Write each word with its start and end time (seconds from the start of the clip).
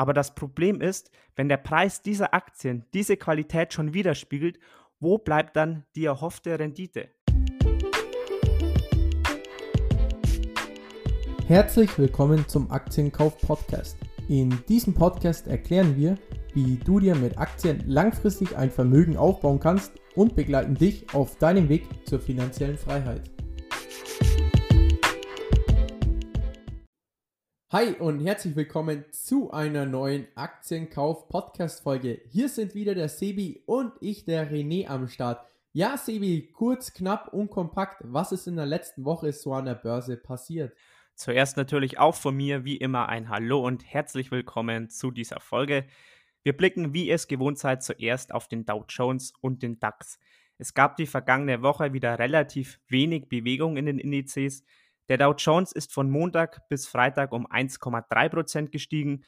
Aber 0.00 0.14
das 0.14 0.34
Problem 0.34 0.80
ist, 0.80 1.10
wenn 1.36 1.50
der 1.50 1.58
Preis 1.58 2.00
dieser 2.00 2.32
Aktien 2.32 2.86
diese 2.94 3.18
Qualität 3.18 3.74
schon 3.74 3.92
widerspiegelt, 3.92 4.58
wo 4.98 5.18
bleibt 5.18 5.56
dann 5.56 5.84
die 5.94 6.06
erhoffte 6.06 6.58
Rendite? 6.58 7.10
Herzlich 11.46 11.98
willkommen 11.98 12.48
zum 12.48 12.70
Aktienkauf 12.70 13.36
Podcast. 13.42 13.98
In 14.26 14.64
diesem 14.70 14.94
Podcast 14.94 15.46
erklären 15.46 15.94
wir, 15.98 16.16
wie 16.54 16.78
du 16.78 16.98
dir 16.98 17.14
mit 17.14 17.36
Aktien 17.36 17.84
langfristig 17.86 18.56
ein 18.56 18.70
Vermögen 18.70 19.18
aufbauen 19.18 19.60
kannst 19.60 19.92
und 20.14 20.34
begleiten 20.34 20.76
dich 20.76 21.12
auf 21.12 21.36
deinem 21.36 21.68
Weg 21.68 21.86
zur 22.06 22.20
finanziellen 22.20 22.78
Freiheit. 22.78 23.30
Hi 27.72 27.92
und 28.00 28.18
herzlich 28.18 28.56
willkommen 28.56 29.04
zu 29.12 29.52
einer 29.52 29.86
neuen 29.86 30.26
Aktienkauf-Podcast-Folge. 30.34 32.20
Hier 32.28 32.48
sind 32.48 32.74
wieder 32.74 32.96
der 32.96 33.08
Sebi 33.08 33.62
und 33.64 33.92
ich, 34.00 34.24
der 34.24 34.50
René, 34.50 34.88
am 34.88 35.06
Start. 35.06 35.46
Ja, 35.72 35.96
Sebi, 35.96 36.50
kurz, 36.52 36.92
knapp 36.92 37.32
und 37.32 37.48
kompakt, 37.48 38.02
was 38.04 38.32
ist 38.32 38.48
in 38.48 38.56
der 38.56 38.66
letzten 38.66 39.04
Woche 39.04 39.32
so 39.32 39.54
an 39.54 39.66
der 39.66 39.76
Börse 39.76 40.16
passiert? 40.16 40.76
Zuerst 41.14 41.56
natürlich 41.56 42.00
auch 42.00 42.16
von 42.16 42.36
mir 42.36 42.64
wie 42.64 42.76
immer 42.76 43.08
ein 43.08 43.28
Hallo 43.28 43.64
und 43.64 43.84
herzlich 43.84 44.32
willkommen 44.32 44.90
zu 44.90 45.12
dieser 45.12 45.38
Folge. 45.38 45.84
Wir 46.42 46.56
blicken, 46.56 46.92
wie 46.92 47.08
es 47.08 47.28
gewohnt 47.28 47.60
seid, 47.60 47.84
zuerst 47.84 48.34
auf 48.34 48.48
den 48.48 48.66
Dow 48.66 48.84
Jones 48.88 49.32
und 49.40 49.62
den 49.62 49.78
DAX. 49.78 50.18
Es 50.58 50.74
gab 50.74 50.96
die 50.96 51.06
vergangene 51.06 51.62
Woche 51.62 51.92
wieder 51.92 52.18
relativ 52.18 52.80
wenig 52.88 53.28
Bewegung 53.28 53.76
in 53.76 53.86
den 53.86 54.00
Indizes. 54.00 54.64
Der 55.10 55.18
Dow 55.18 55.34
Jones 55.36 55.72
ist 55.72 55.92
von 55.92 56.08
Montag 56.08 56.66
bis 56.70 56.86
Freitag 56.86 57.32
um 57.32 57.46
1,3% 57.46 58.70
gestiegen. 58.70 59.24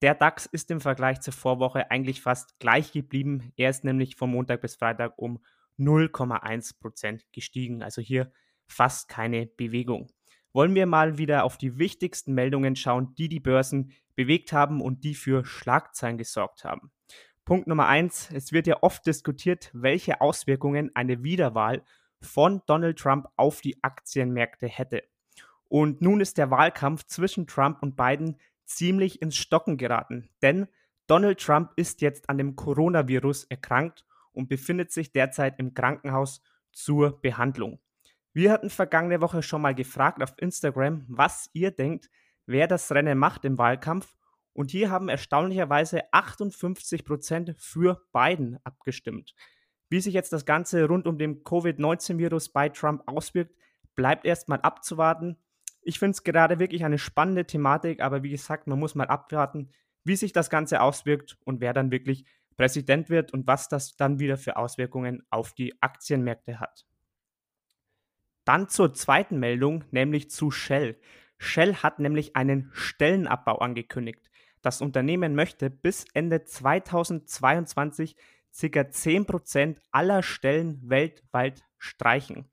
Der 0.00 0.14
DAX 0.14 0.46
ist 0.46 0.70
im 0.70 0.80
Vergleich 0.80 1.20
zur 1.20 1.34
Vorwoche 1.34 1.90
eigentlich 1.90 2.22
fast 2.22 2.58
gleich 2.58 2.92
geblieben. 2.92 3.52
Er 3.56 3.68
ist 3.68 3.84
nämlich 3.84 4.16
von 4.16 4.30
Montag 4.30 4.62
bis 4.62 4.76
Freitag 4.76 5.18
um 5.18 5.44
0,1% 5.78 7.20
gestiegen. 7.32 7.82
Also 7.82 8.00
hier 8.00 8.32
fast 8.66 9.08
keine 9.08 9.46
Bewegung 9.46 10.08
wollen 10.54 10.74
wir 10.74 10.86
mal 10.86 11.18
wieder 11.18 11.44
auf 11.44 11.58
die 11.58 11.78
wichtigsten 11.78 12.32
Meldungen 12.32 12.76
schauen, 12.76 13.14
die 13.16 13.28
die 13.28 13.40
Börsen 13.40 13.92
bewegt 14.14 14.52
haben 14.52 14.80
und 14.80 15.04
die 15.04 15.14
für 15.14 15.44
Schlagzeilen 15.44 16.16
gesorgt 16.16 16.64
haben. 16.64 16.92
Punkt 17.44 17.66
Nummer 17.66 17.88
eins: 17.88 18.30
Es 18.32 18.52
wird 18.52 18.66
ja 18.66 18.82
oft 18.82 19.04
diskutiert, 19.06 19.70
welche 19.74 20.20
Auswirkungen 20.20 20.90
eine 20.94 21.22
Wiederwahl 21.22 21.84
von 22.22 22.62
Donald 22.66 22.98
Trump 22.98 23.26
auf 23.36 23.60
die 23.60 23.82
Aktienmärkte 23.82 24.66
hätte. 24.66 25.02
Und 25.74 26.00
nun 26.00 26.20
ist 26.20 26.38
der 26.38 26.52
Wahlkampf 26.52 27.02
zwischen 27.06 27.48
Trump 27.48 27.82
und 27.82 27.96
Biden 27.96 28.36
ziemlich 28.64 29.20
ins 29.20 29.34
Stocken 29.34 29.76
geraten, 29.76 30.28
denn 30.40 30.68
Donald 31.08 31.40
Trump 31.40 31.72
ist 31.74 32.00
jetzt 32.00 32.30
an 32.30 32.38
dem 32.38 32.54
Coronavirus 32.54 33.42
erkrankt 33.46 34.06
und 34.30 34.48
befindet 34.48 34.92
sich 34.92 35.10
derzeit 35.10 35.58
im 35.58 35.74
Krankenhaus 35.74 36.42
zur 36.70 37.20
Behandlung. 37.20 37.80
Wir 38.32 38.52
hatten 38.52 38.70
vergangene 38.70 39.20
Woche 39.20 39.42
schon 39.42 39.62
mal 39.62 39.74
gefragt 39.74 40.22
auf 40.22 40.34
Instagram, 40.36 41.06
was 41.08 41.50
ihr 41.54 41.72
denkt, 41.72 42.08
wer 42.46 42.68
das 42.68 42.92
Rennen 42.92 43.18
macht 43.18 43.44
im 43.44 43.58
Wahlkampf. 43.58 44.14
Und 44.52 44.70
hier 44.70 44.92
haben 44.92 45.08
erstaunlicherweise 45.08 46.02
58% 46.12 47.56
für 47.58 48.00
Biden 48.12 48.60
abgestimmt. 48.62 49.34
Wie 49.88 50.00
sich 50.00 50.14
jetzt 50.14 50.32
das 50.32 50.44
Ganze 50.44 50.86
rund 50.86 51.08
um 51.08 51.18
den 51.18 51.42
Covid-19-Virus 51.42 52.50
bei 52.50 52.68
Trump 52.68 53.02
auswirkt, 53.06 53.56
bleibt 53.96 54.24
erstmal 54.24 54.60
abzuwarten. 54.60 55.36
Ich 55.84 55.98
finde 55.98 56.12
es 56.12 56.24
gerade 56.24 56.58
wirklich 56.58 56.84
eine 56.84 56.98
spannende 56.98 57.46
Thematik, 57.46 58.00
aber 58.00 58.22
wie 58.22 58.30
gesagt, 58.30 58.66
man 58.66 58.78
muss 58.78 58.94
mal 58.94 59.06
abwarten, 59.06 59.70
wie 60.02 60.16
sich 60.16 60.32
das 60.32 60.50
Ganze 60.50 60.80
auswirkt 60.80 61.36
und 61.44 61.60
wer 61.60 61.72
dann 61.72 61.90
wirklich 61.90 62.24
Präsident 62.56 63.10
wird 63.10 63.32
und 63.32 63.46
was 63.46 63.68
das 63.68 63.96
dann 63.96 64.18
wieder 64.18 64.36
für 64.36 64.56
Auswirkungen 64.56 65.22
auf 65.30 65.52
die 65.52 65.80
Aktienmärkte 65.82 66.60
hat. 66.60 66.86
Dann 68.44 68.68
zur 68.68 68.92
zweiten 68.94 69.38
Meldung, 69.38 69.84
nämlich 69.90 70.30
zu 70.30 70.50
Shell. 70.50 70.98
Shell 71.38 71.76
hat 71.76 71.98
nämlich 71.98 72.36
einen 72.36 72.70
Stellenabbau 72.72 73.58
angekündigt. 73.58 74.30
Das 74.62 74.80
Unternehmen 74.80 75.34
möchte 75.34 75.70
bis 75.70 76.06
Ende 76.14 76.44
2022 76.44 78.16
ca. 78.16 78.80
10% 78.80 79.78
aller 79.90 80.22
Stellen 80.22 80.80
weltweit 80.88 81.64
streichen. 81.78 82.48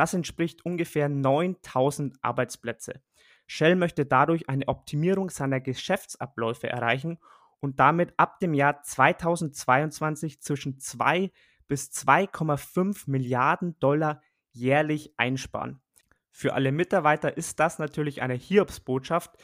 Das 0.00 0.14
entspricht 0.14 0.64
ungefähr 0.64 1.10
9000 1.10 2.16
Arbeitsplätze. 2.22 3.02
Shell 3.46 3.76
möchte 3.76 4.06
dadurch 4.06 4.48
eine 4.48 4.66
Optimierung 4.66 5.28
seiner 5.28 5.60
Geschäftsabläufe 5.60 6.70
erreichen 6.70 7.18
und 7.58 7.80
damit 7.80 8.14
ab 8.16 8.40
dem 8.40 8.54
Jahr 8.54 8.82
2022 8.82 10.40
zwischen 10.40 10.78
2 10.78 11.30
bis 11.68 11.90
2,5 11.90 13.10
Milliarden 13.10 13.78
Dollar 13.78 14.22
jährlich 14.52 15.12
einsparen. 15.18 15.82
Für 16.30 16.54
alle 16.54 16.72
Mitarbeiter 16.72 17.36
ist 17.36 17.60
das 17.60 17.78
natürlich 17.78 18.22
eine 18.22 18.32
Hiobsbotschaft. 18.32 19.36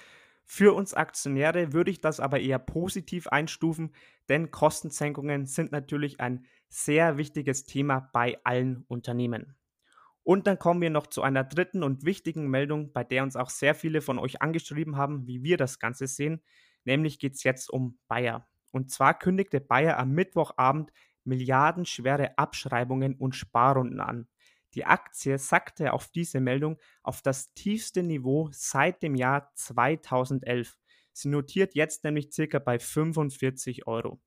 Für 0.46 0.74
uns 0.74 0.94
Aktionäre 0.94 1.74
würde 1.74 1.90
ich 1.90 2.00
das 2.00 2.18
aber 2.18 2.40
eher 2.40 2.60
positiv 2.60 3.26
einstufen, 3.26 3.94
denn 4.30 4.50
Kostensenkungen 4.50 5.44
sind 5.44 5.70
natürlich 5.70 6.18
ein 6.20 6.46
sehr 6.70 7.18
wichtiges 7.18 7.66
Thema 7.66 8.08
bei 8.14 8.38
allen 8.42 8.86
Unternehmen. 8.88 9.54
Und 10.26 10.48
dann 10.48 10.58
kommen 10.58 10.80
wir 10.80 10.90
noch 10.90 11.06
zu 11.06 11.22
einer 11.22 11.44
dritten 11.44 11.84
und 11.84 12.04
wichtigen 12.04 12.50
Meldung, 12.50 12.92
bei 12.92 13.04
der 13.04 13.22
uns 13.22 13.36
auch 13.36 13.48
sehr 13.48 13.76
viele 13.76 14.00
von 14.00 14.18
euch 14.18 14.42
angeschrieben 14.42 14.96
haben, 14.96 15.28
wie 15.28 15.44
wir 15.44 15.56
das 15.56 15.78
Ganze 15.78 16.08
sehen. 16.08 16.42
Nämlich 16.84 17.20
geht 17.20 17.34
es 17.34 17.44
jetzt 17.44 17.70
um 17.70 18.00
Bayer. 18.08 18.44
Und 18.72 18.90
zwar 18.90 19.16
kündigte 19.16 19.60
Bayer 19.60 19.98
am 19.98 20.10
Mittwochabend 20.10 20.90
milliardenschwere 21.22 22.36
Abschreibungen 22.38 23.14
und 23.14 23.36
Sparrunden 23.36 24.00
an. 24.00 24.26
Die 24.74 24.84
Aktie 24.84 25.38
sackte 25.38 25.92
auf 25.92 26.08
diese 26.08 26.40
Meldung 26.40 26.76
auf 27.04 27.22
das 27.22 27.54
tiefste 27.54 28.02
Niveau 28.02 28.48
seit 28.50 29.04
dem 29.04 29.14
Jahr 29.14 29.52
2011. 29.54 30.76
Sie 31.12 31.28
notiert 31.28 31.76
jetzt 31.76 32.02
nämlich 32.02 32.32
circa 32.32 32.58
bei 32.58 32.80
45 32.80 33.86
Euro. 33.86 34.20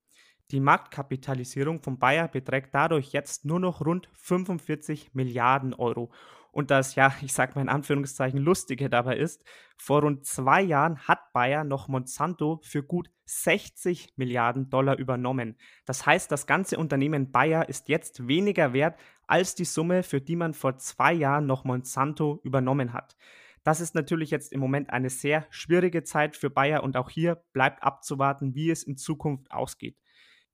Die 0.50 0.60
Marktkapitalisierung 0.60 1.80
von 1.82 1.98
Bayer 1.98 2.28
beträgt 2.28 2.74
dadurch 2.74 3.12
jetzt 3.12 3.44
nur 3.44 3.60
noch 3.60 3.84
rund 3.84 4.08
45 4.14 5.14
Milliarden 5.14 5.74
Euro 5.74 6.10
und 6.52 6.70
das, 6.70 6.94
ja, 6.94 7.14
ich 7.22 7.32
sage 7.32 7.52
mal 7.54 7.62
in 7.62 7.68
Anführungszeichen, 7.68 8.38
lustige 8.38 8.90
dabei 8.90 9.16
ist, 9.16 9.44
vor 9.76 10.02
rund 10.02 10.24
zwei 10.26 10.62
Jahren 10.62 10.98
hat 11.06 11.32
Bayer 11.32 11.64
noch 11.64 11.88
Monsanto 11.88 12.60
für 12.62 12.82
gut 12.82 13.10
60 13.26 14.14
Milliarden 14.16 14.70
Dollar 14.70 14.98
übernommen. 14.98 15.56
Das 15.86 16.04
heißt, 16.04 16.30
das 16.32 16.46
ganze 16.46 16.78
Unternehmen 16.78 17.30
Bayer 17.30 17.68
ist 17.68 17.88
jetzt 17.88 18.26
weniger 18.26 18.72
wert 18.72 18.98
als 19.26 19.54
die 19.54 19.64
Summe, 19.64 20.02
für 20.02 20.20
die 20.20 20.36
man 20.36 20.54
vor 20.54 20.76
zwei 20.78 21.12
Jahren 21.12 21.46
noch 21.46 21.64
Monsanto 21.64 22.40
übernommen 22.42 22.92
hat. 22.92 23.16
Das 23.62 23.80
ist 23.80 23.94
natürlich 23.94 24.30
jetzt 24.30 24.52
im 24.52 24.58
Moment 24.58 24.90
eine 24.90 25.10
sehr 25.10 25.46
schwierige 25.50 26.02
Zeit 26.02 26.36
für 26.36 26.50
Bayer 26.50 26.82
und 26.82 26.96
auch 26.96 27.10
hier 27.10 27.36
bleibt 27.52 27.82
abzuwarten, 27.82 28.54
wie 28.54 28.70
es 28.70 28.82
in 28.82 28.96
Zukunft 28.96 29.50
ausgeht. 29.52 29.96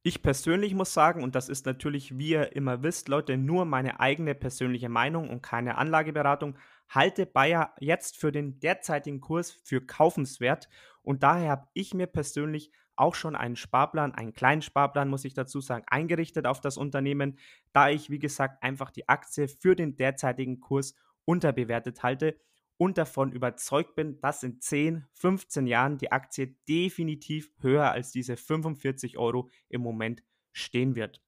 Ich 0.06 0.22
persönlich 0.22 0.72
muss 0.72 0.94
sagen, 0.94 1.25
und 1.25 1.34
das 1.34 1.49
ist 1.49 1.67
natürlich, 1.67 2.17
wie 2.17 2.28
ihr 2.28 2.55
immer 2.55 2.84
wisst, 2.84 3.09
Leute, 3.09 3.37
nur 3.37 3.65
meine 3.65 3.99
eigene 3.99 4.37
persönliche 4.37 4.89
Meinung 4.89 5.28
und 5.28 5.43
keine 5.43 5.78
Anlageberatung, 5.78 6.56
halte 6.89 7.27
Bayer 7.27 7.75
jetzt 7.81 8.16
für 8.16 8.31
den 8.31 8.61
derzeitigen 8.61 9.21
Kurs 9.21 9.50
für 9.50 9.84
kaufenswert. 9.84 10.69
Und 11.03 11.25
daher 11.25 11.50
habe 11.50 11.66
ich 11.72 11.93
mir 11.93 12.06
persönlich 12.06 12.71
auch 12.95 13.16
schon 13.16 13.34
einen 13.34 13.56
Sparplan, 13.56 14.15
einen 14.15 14.33
kleinen 14.33 14.62
Sparplan, 14.62 15.09
muss 15.09 15.25
ich 15.25 15.34
dazu 15.34 15.61
sagen, 15.61 15.84
eingerichtet 15.89 16.47
auf 16.47 16.61
das 16.61 16.77
Unternehmen, 16.77 17.37
da 17.72 17.89
ich, 17.89 18.09
wie 18.09 18.21
gesagt, 18.21 18.62
einfach 18.62 18.93
die 18.93 19.09
Aktie 19.09 19.49
für 19.49 19.75
den 19.75 19.97
derzeitigen 19.97 20.61
Kurs 20.61 20.95
unterbewertet 21.25 22.05
halte 22.05 22.37
und 22.78 22.98
davon 22.98 23.32
überzeugt 23.32 23.94
bin, 23.94 24.20
dass 24.20 24.42
in 24.42 24.60
10, 24.60 25.06
15 25.12 25.66
Jahren 25.66 25.98
die 25.98 26.12
Aktie 26.12 26.56
definitiv 26.69 27.50
höher 27.60 27.91
als 27.91 28.10
diese 28.10 28.37
45 28.37 29.18
Euro 29.18 29.48
im 29.68 29.80
Moment 29.80 30.22
stehen 30.53 30.95
wird. 30.95 31.22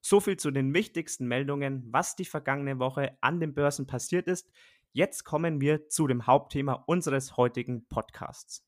So 0.00 0.20
viel 0.20 0.36
zu 0.36 0.50
den 0.50 0.72
wichtigsten 0.72 1.26
Meldungen, 1.26 1.84
was 1.90 2.16
die 2.16 2.24
vergangene 2.24 2.78
Woche 2.78 3.18
an 3.20 3.40
den 3.40 3.54
Börsen 3.54 3.86
passiert 3.86 4.28
ist. 4.28 4.50
Jetzt 4.92 5.24
kommen 5.24 5.60
wir 5.60 5.88
zu 5.88 6.06
dem 6.06 6.26
Hauptthema 6.26 6.84
unseres 6.86 7.36
heutigen 7.36 7.86
Podcasts. 7.88 8.64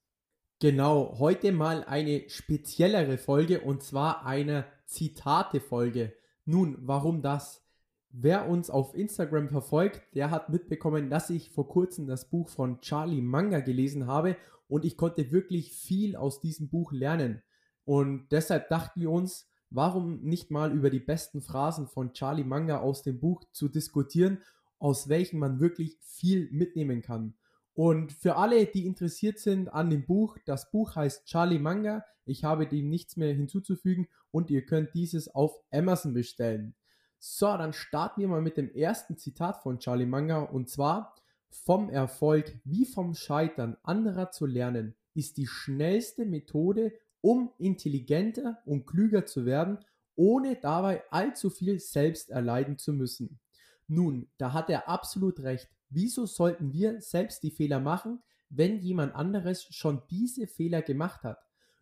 Genau, 0.61 1.17
heute 1.20 1.53
mal 1.53 1.85
eine 1.85 2.29
speziellere 2.29 3.17
Folge 3.17 3.61
und 3.61 3.82
zwar 3.85 4.26
eine 4.26 4.67
Zitate-Folge. 4.87 6.12
Nun, 6.44 6.76
warum 6.81 7.23
das? 7.23 7.68
Wer 8.10 8.49
uns 8.49 8.70
auf 8.70 8.94
Instagram 8.94 9.50
verfolgt, 9.50 10.02
der 10.14 10.31
hat 10.31 10.49
mitbekommen, 10.49 11.10
dass 11.10 11.28
ich 11.28 11.50
vor 11.50 11.69
kurzem 11.69 12.06
das 12.06 12.31
Buch 12.31 12.49
von 12.49 12.81
Charlie 12.81 13.20
Manga 13.20 13.60
gelesen 13.60 14.06
habe 14.06 14.37
und 14.66 14.84
ich 14.84 14.96
konnte 14.96 15.31
wirklich 15.31 15.72
viel 15.72 16.16
aus 16.16 16.40
diesem 16.40 16.70
Buch 16.70 16.93
lernen. 16.93 17.43
Und 17.84 18.28
deshalb 18.31 18.69
dachten 18.70 19.00
wir 19.00 19.10
uns, 19.10 19.49
warum 19.70 20.22
nicht 20.22 20.50
mal 20.50 20.72
über 20.72 20.90
die 20.90 21.00
besten 21.00 21.43
Phrasen 21.43 21.87
von 21.87 22.12
Charlie 22.12 22.44
Manga 22.44 22.78
aus 22.81 23.02
dem 23.02 23.20
Buch 23.20 23.44
zu 23.52 23.69
diskutieren, 23.69 24.43
aus 24.78 25.08
welchen 25.08 25.38
man 25.38 25.60
wirklich 25.60 25.99
viel 26.00 26.49
mitnehmen 26.50 27.02
kann. 27.02 27.34
Und 27.75 28.12
für 28.12 28.37
alle, 28.37 28.66
die 28.66 28.87
interessiert 28.87 29.38
sind 29.38 29.72
an 29.72 29.90
dem 29.90 30.06
Buch, 30.06 30.38
das 30.46 30.70
Buch 30.70 30.96
heißt 30.96 31.26
Charlie 31.26 31.58
Manga. 31.58 32.05
Ich 32.25 32.44
habe 32.44 32.66
dem 32.66 32.88
nichts 32.88 33.16
mehr 33.16 33.32
hinzuzufügen 33.34 34.08
und 34.31 34.50
ihr 34.50 34.64
könnt 34.64 34.94
dieses 34.94 35.34
auf 35.34 35.58
Amazon 35.70 36.12
bestellen. 36.12 36.75
So, 37.19 37.47
dann 37.56 37.73
starten 37.73 38.20
wir 38.20 38.29
mal 38.29 38.43
mit 38.43 38.56
dem 38.56 38.73
ersten 38.73 39.17
Zitat 39.17 39.62
von 39.62 39.79
Charlie 39.79 40.06
Manga 40.06 40.41
und 40.41 40.69
zwar 40.69 41.15
vom 41.50 41.91
Erfolg 41.91 42.59
wie 42.65 42.85
vom 42.85 43.15
Scheitern 43.15 43.76
anderer 43.82 44.31
zu 44.31 44.47
lernen 44.47 44.94
ist 45.19 45.37
die 45.37 45.49
schnellste 45.49 46.25
Methode, 46.25 46.93
um 47.20 47.50
intelligenter 47.59 48.59
und 48.65 48.87
klüger 48.87 49.26
zu 49.26 49.44
werden, 49.44 49.79
ohne 50.15 50.56
dabei 50.56 51.03
allzu 51.11 51.50
viel 51.50 51.81
selbst 51.81 52.31
erleiden 52.31 52.79
zu 52.79 52.93
müssen. 52.93 53.41
Nun, 53.88 54.29
da 54.38 54.53
hat 54.53 54.70
er 54.70 54.88
absolut 54.88 55.41
recht. 55.41 55.69
Wieso 55.91 56.26
sollten 56.26 56.73
wir 56.73 57.00
selbst 57.00 57.43
die 57.43 57.50
Fehler 57.50 57.81
machen, 57.81 58.23
wenn 58.49 58.79
jemand 58.79 59.15
anderes 59.15 59.65
schon 59.65 60.03
diese 60.11 60.47
Fehler 60.47 60.82
gemacht 60.82 61.25
hat? 61.25 61.38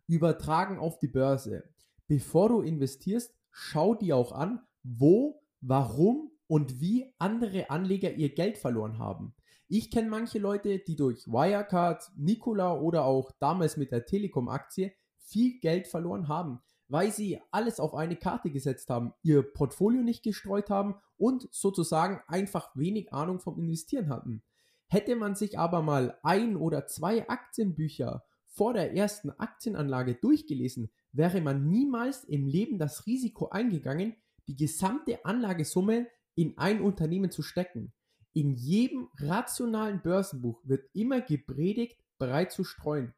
Übertragen 0.06 0.79
auf 0.79 0.99
die 0.99 1.09
Börse. 1.09 1.65
Bevor 2.06 2.49
du 2.49 2.62
investierst, 2.62 3.35
schau 3.50 3.94
dir 3.94 4.17
auch 4.17 4.33
an, 4.33 4.61
wo, 4.87 5.43
warum 5.61 6.31
und 6.47 6.81
wie 6.81 7.12
andere 7.19 7.71
Anleger 7.71 8.12
ihr 8.12 8.35
Geld 8.35 8.59
verloren 8.59 8.99
haben. 8.99 9.35
Ich 9.69 9.91
kenne 9.91 10.09
manche 10.09 10.38
Leute, 10.38 10.79
die 10.79 10.94
durch 10.94 11.27
Wirecard, 11.27 12.12
Nikola 12.17 12.79
oder 12.79 13.05
auch 13.05 13.33
damals 13.41 13.77
mit 13.77 13.91
der 13.91 14.06
Telekom-Aktie 14.06 14.93
viel 15.19 15.59
Geld 15.59 15.88
verloren 15.88 16.29
haben, 16.29 16.61
weil 16.87 17.11
sie 17.11 17.41
alles 17.50 17.81
auf 17.81 17.94
eine 17.94 18.15
Karte 18.15 18.50
gesetzt 18.50 18.88
haben, 18.91 19.12
ihr 19.23 19.43
Portfolio 19.43 20.03
nicht 20.03 20.23
gestreut 20.23 20.71
haben 20.71 20.94
und 21.17 21.49
sozusagen 21.50 22.21
einfach 22.29 22.71
wenig 22.77 23.12
Ahnung 23.12 23.41
vom 23.41 23.59
Investieren 23.59 24.09
hatten. 24.09 24.44
Hätte 24.87 25.17
man 25.17 25.35
sich 25.35 25.59
aber 25.59 25.83
mal 25.83 26.17
ein 26.23 26.56
oder 26.56 26.87
zwei 26.87 27.29
Aktienbücher 27.29 28.25
vor 28.44 28.73
der 28.73 28.94
ersten 28.94 29.31
Aktienanlage 29.31 30.15
durchgelesen, 30.15 30.91
wäre 31.11 31.41
man 31.41 31.69
niemals 31.69 32.23
im 32.23 32.47
Leben 32.47 32.79
das 32.79 33.05
Risiko 33.06 33.49
eingegangen, 33.49 34.15
die 34.49 34.57
gesamte 34.57 35.25
Anlagesumme 35.25 36.09
in 36.35 36.57
ein 36.59 36.81
Unternehmen 36.81 37.31
zu 37.31 37.43
stecken. 37.43 37.93
In 38.33 38.55
jedem 38.55 39.09
rationalen 39.19 40.03
Börsenbuch 40.03 40.61
wird 40.65 40.89
immer 40.93 41.21
gepredigt, 41.21 41.99
bereit 42.19 42.53
zu 42.53 42.65
streuen. 42.65 43.15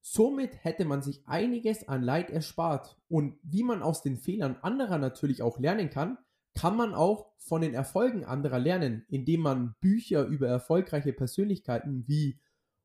Somit 0.00 0.64
hätte 0.64 0.84
man 0.84 1.02
sich 1.02 1.26
einiges 1.26 1.88
an 1.88 2.02
Leid 2.02 2.30
erspart. 2.30 2.98
Und 3.08 3.38
wie 3.42 3.62
man 3.62 3.82
aus 3.82 4.02
den 4.02 4.16
Fehlern 4.16 4.56
anderer 4.56 4.98
natürlich 4.98 5.42
auch 5.42 5.58
lernen 5.58 5.90
kann, 5.90 6.18
kann 6.54 6.76
man 6.76 6.94
auch 6.94 7.32
von 7.38 7.62
den 7.62 7.74
Erfolgen 7.74 8.24
anderer 8.24 8.58
lernen, 8.58 9.04
indem 9.08 9.40
man 9.40 9.74
Bücher 9.80 10.24
über 10.24 10.48
erfolgreiche 10.48 11.12
Persönlichkeiten 11.12 12.06
wie 12.06 12.40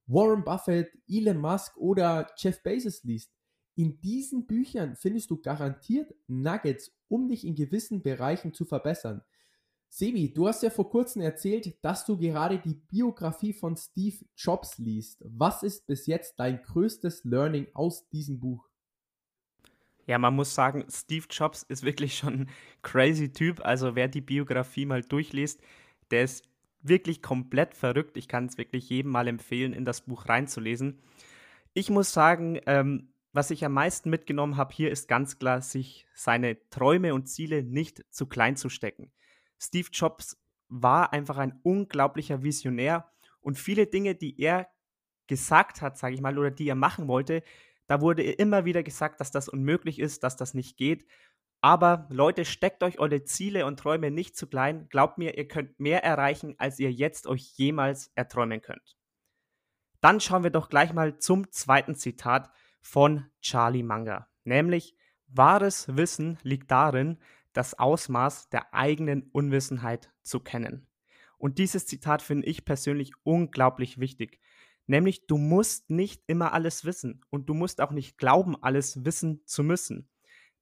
Warren 0.08 0.44
Buffett, 0.44 0.92
Elon 1.08 1.38
Musk 1.38 1.78
oder 1.78 2.32
Jeff 2.38 2.64
Bezos 2.64 3.04
liest. 3.04 3.32
In 3.80 4.02
diesen 4.02 4.46
Büchern 4.46 4.98
findest 4.98 5.32
du 5.32 5.38
garantiert 5.42 6.14
Nuggets, 6.28 6.92
um 7.08 7.30
dich 7.30 7.46
in 7.46 7.56
gewissen 7.56 8.04
Bereichen 8.04 8.54
zu 8.54 8.66
verbessern. 8.66 9.22
Sebi, 9.88 10.34
du 10.34 10.50
hast 10.50 10.64
ja 10.64 10.70
vor 10.70 10.90
kurzem 10.90 11.22
erzählt, 11.22 11.82
dass 11.82 12.06
du 12.06 12.18
gerade 12.18 12.60
die 12.60 12.74
Biografie 12.74 13.54
von 13.54 13.78
Steve 13.78 14.18
Jobs 14.36 14.80
liest. 14.80 15.24
Was 15.24 15.64
ist 15.64 15.88
bis 15.88 16.08
jetzt 16.08 16.42
dein 16.42 16.62
größtes 16.62 17.24
Learning 17.24 17.68
aus 17.74 18.10
diesem 18.10 18.42
Buch? 18.42 18.68
Ja, 20.08 20.18
man 20.18 20.36
muss 20.36 20.54
sagen, 20.54 20.84
Steve 20.90 21.28
Jobs 21.30 21.64
ist 21.64 21.84
wirklich 21.84 22.18
schon 22.18 22.34
ein 22.34 22.50
crazy 22.82 23.32
Typ. 23.32 23.66
Also 23.66 23.96
wer 23.96 24.10
die 24.10 24.20
Biografie 24.20 24.88
mal 24.88 25.04
durchliest, 25.04 25.62
der 26.12 26.26
ist 26.26 26.44
wirklich 26.82 27.22
komplett 27.22 27.76
verrückt. 27.76 28.18
Ich 28.18 28.28
kann 28.28 28.48
es 28.48 28.58
wirklich 28.58 28.90
jedem 28.90 29.14
mal 29.14 29.30
empfehlen, 29.30 29.72
in 29.72 29.86
das 29.86 30.02
Buch 30.02 30.28
reinzulesen. 30.28 31.00
Ich 31.74 31.90
muss 31.90 32.12
sagen, 32.12 32.60
ähm, 32.66 33.14
was 33.32 33.52
ich 33.52 33.64
am 33.64 33.74
meisten 33.74 34.10
mitgenommen 34.10 34.58
habe 34.58 34.74
hier, 34.74 34.92
ist 34.92 35.08
ganz 35.08 35.38
klar, 35.38 35.62
sich 35.62 36.08
seine 36.14 36.58
Träume 36.70 37.14
und 37.14 37.28
Ziele 37.28 37.64
nicht 37.64 38.04
zu 38.10 38.26
klein 38.26 38.56
zu 38.56 38.70
stecken. 38.70 39.12
Steve 39.60 39.90
Jobs 39.92 40.42
war 40.68 41.14
einfach 41.14 41.38
ein 41.38 41.60
unglaublicher 41.64 42.44
Visionär 42.44 43.12
und 43.42 43.58
viele 43.58 43.88
Dinge, 43.88 44.16
die 44.16 44.40
er 44.40 44.70
gesagt 45.28 45.82
hat, 45.82 45.98
sage 45.98 46.16
ich 46.16 46.22
mal, 46.22 46.38
oder 46.38 46.52
die 46.52 46.68
er 46.68 46.76
machen 46.76 47.08
wollte, 47.08 47.44
da 47.88 48.02
wurde 48.02 48.24
immer 48.24 48.66
wieder 48.66 48.84
gesagt, 48.84 49.20
dass 49.20 49.32
das 49.32 49.50
unmöglich 49.50 50.00
ist, 50.00 50.24
dass 50.24 50.36
das 50.36 50.54
nicht 50.54 50.78
geht. 50.78 51.08
Aber 51.62 52.08
Leute, 52.12 52.46
steckt 52.46 52.84
euch 52.84 53.00
eure 53.00 53.24
Ziele 53.24 53.66
und 53.66 53.80
Träume 53.80 54.12
nicht 54.12 54.38
zu 54.38 54.48
klein. 54.48 54.88
Glaubt 54.90 55.18
mir, 55.18 55.38
ihr 55.38 55.48
könnt 55.48 55.80
mehr 55.80 56.04
erreichen, 56.04 56.56
als 56.60 56.80
ihr 56.80 56.92
jetzt 56.92 57.28
euch 57.28 57.58
jemals 57.58 58.12
erträumen 58.16 58.62
könnt. 58.62 58.96
Dann 60.02 60.20
schauen 60.20 60.44
wir 60.44 60.52
doch 60.52 60.70
gleich 60.70 60.94
mal 60.94 61.18
zum 61.18 61.52
zweiten 61.52 61.96
Zitat 61.96 62.52
von 62.82 63.26
Charlie 63.42 63.84
Munger, 63.84 64.28
nämlich 64.44 64.96
wahres 65.28 65.96
Wissen 65.96 66.38
liegt 66.44 66.72
darin, 66.72 67.20
das 67.54 67.78
Ausmaß 67.78 68.50
der 68.50 68.74
eigenen 68.74 69.24
Unwissenheit 69.32 70.12
zu 70.22 70.40
kennen. 70.40 70.88
Und 71.38 71.58
dieses 71.58 71.86
Zitat 71.86 72.22
finde 72.22 72.48
ich 72.48 72.66
persönlich 72.66 73.14
unglaublich 73.24 74.00
wichtig. 74.00 74.40
Nämlich, 74.88 75.28
du 75.28 75.38
musst 75.38 75.90
nicht 75.90 76.24
immer 76.28 76.54
alles 76.54 76.84
wissen 76.84 77.22
und 77.30 77.48
du 77.48 77.54
musst 77.54 77.80
auch 77.80 77.92
nicht 77.92 78.18
glauben, 78.18 78.62
alles 78.62 79.06
wissen 79.06 79.42
zu 79.46 79.64
müssen. 79.64 80.10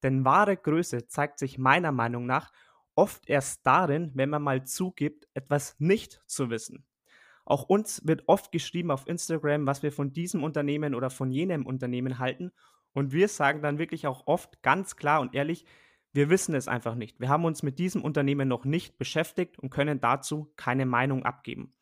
Denn 0.03 0.25
wahre 0.25 0.57
Größe 0.57 1.07
zeigt 1.07 1.39
sich 1.39 1.57
meiner 1.57 1.91
Meinung 1.91 2.25
nach 2.25 2.51
oft 2.93 3.27
erst 3.29 3.65
darin, 3.65 4.11
wenn 4.15 4.29
man 4.29 4.43
mal 4.43 4.65
zugibt, 4.65 5.27
etwas 5.33 5.75
nicht 5.79 6.21
zu 6.27 6.49
wissen. 6.49 6.85
Auch 7.47 7.63
uns 7.63 8.05
wird 8.05 8.23
oft 8.27 8.51
geschrieben 8.51 8.91
auf 8.91 9.07
Instagram, 9.07 9.65
was 9.65 9.81
wir 9.81 9.93
von 9.93 10.11
diesem 10.11 10.43
Unternehmen 10.43 10.93
oder 10.93 11.09
von 11.09 11.31
jenem 11.31 11.65
Unternehmen 11.65 12.19
halten. 12.19 12.51
Und 12.91 13.13
wir 13.13 13.29
sagen 13.29 13.61
dann 13.61 13.79
wirklich 13.79 14.05
auch 14.05 14.27
oft 14.27 14.61
ganz 14.63 14.97
klar 14.97 15.21
und 15.21 15.33
ehrlich, 15.33 15.65
wir 16.11 16.29
wissen 16.29 16.55
es 16.55 16.67
einfach 16.67 16.95
nicht. 16.95 17.21
Wir 17.21 17.29
haben 17.29 17.45
uns 17.45 17.63
mit 17.63 17.79
diesem 17.79 18.03
Unternehmen 18.03 18.49
noch 18.49 18.65
nicht 18.65 18.97
beschäftigt 18.97 19.57
und 19.59 19.69
können 19.69 20.01
dazu 20.01 20.51
keine 20.57 20.85
Meinung 20.85 21.23
abgeben. 21.23 21.73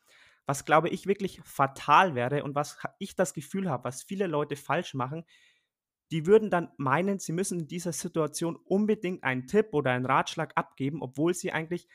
Was 0.46 0.64
glaube 0.64 0.88
ich 0.88 1.08
wirklich 1.08 1.40
fatal 1.42 2.14
wäre 2.14 2.44
und 2.44 2.54
was 2.54 2.78
ich 3.00 3.16
das 3.16 3.34
Gefühl 3.34 3.68
habe, 3.68 3.82
was 3.82 4.04
viele 4.04 4.28
Leute 4.28 4.54
falsch 4.54 4.94
machen, 4.94 5.24
die 6.12 6.26
würden 6.26 6.48
dann 6.48 6.68
meinen, 6.76 7.18
sie 7.18 7.32
müssen 7.32 7.58
in 7.58 7.66
dieser 7.66 7.92
Situation 7.92 8.54
unbedingt 8.54 9.24
einen 9.24 9.48
Tipp 9.48 9.70
oder 9.72 9.90
einen 9.90 10.06
Ratschlag 10.06 10.52
abgeben, 10.54 11.02
obwohl 11.02 11.34
sie 11.34 11.50
eigentlich 11.50 11.88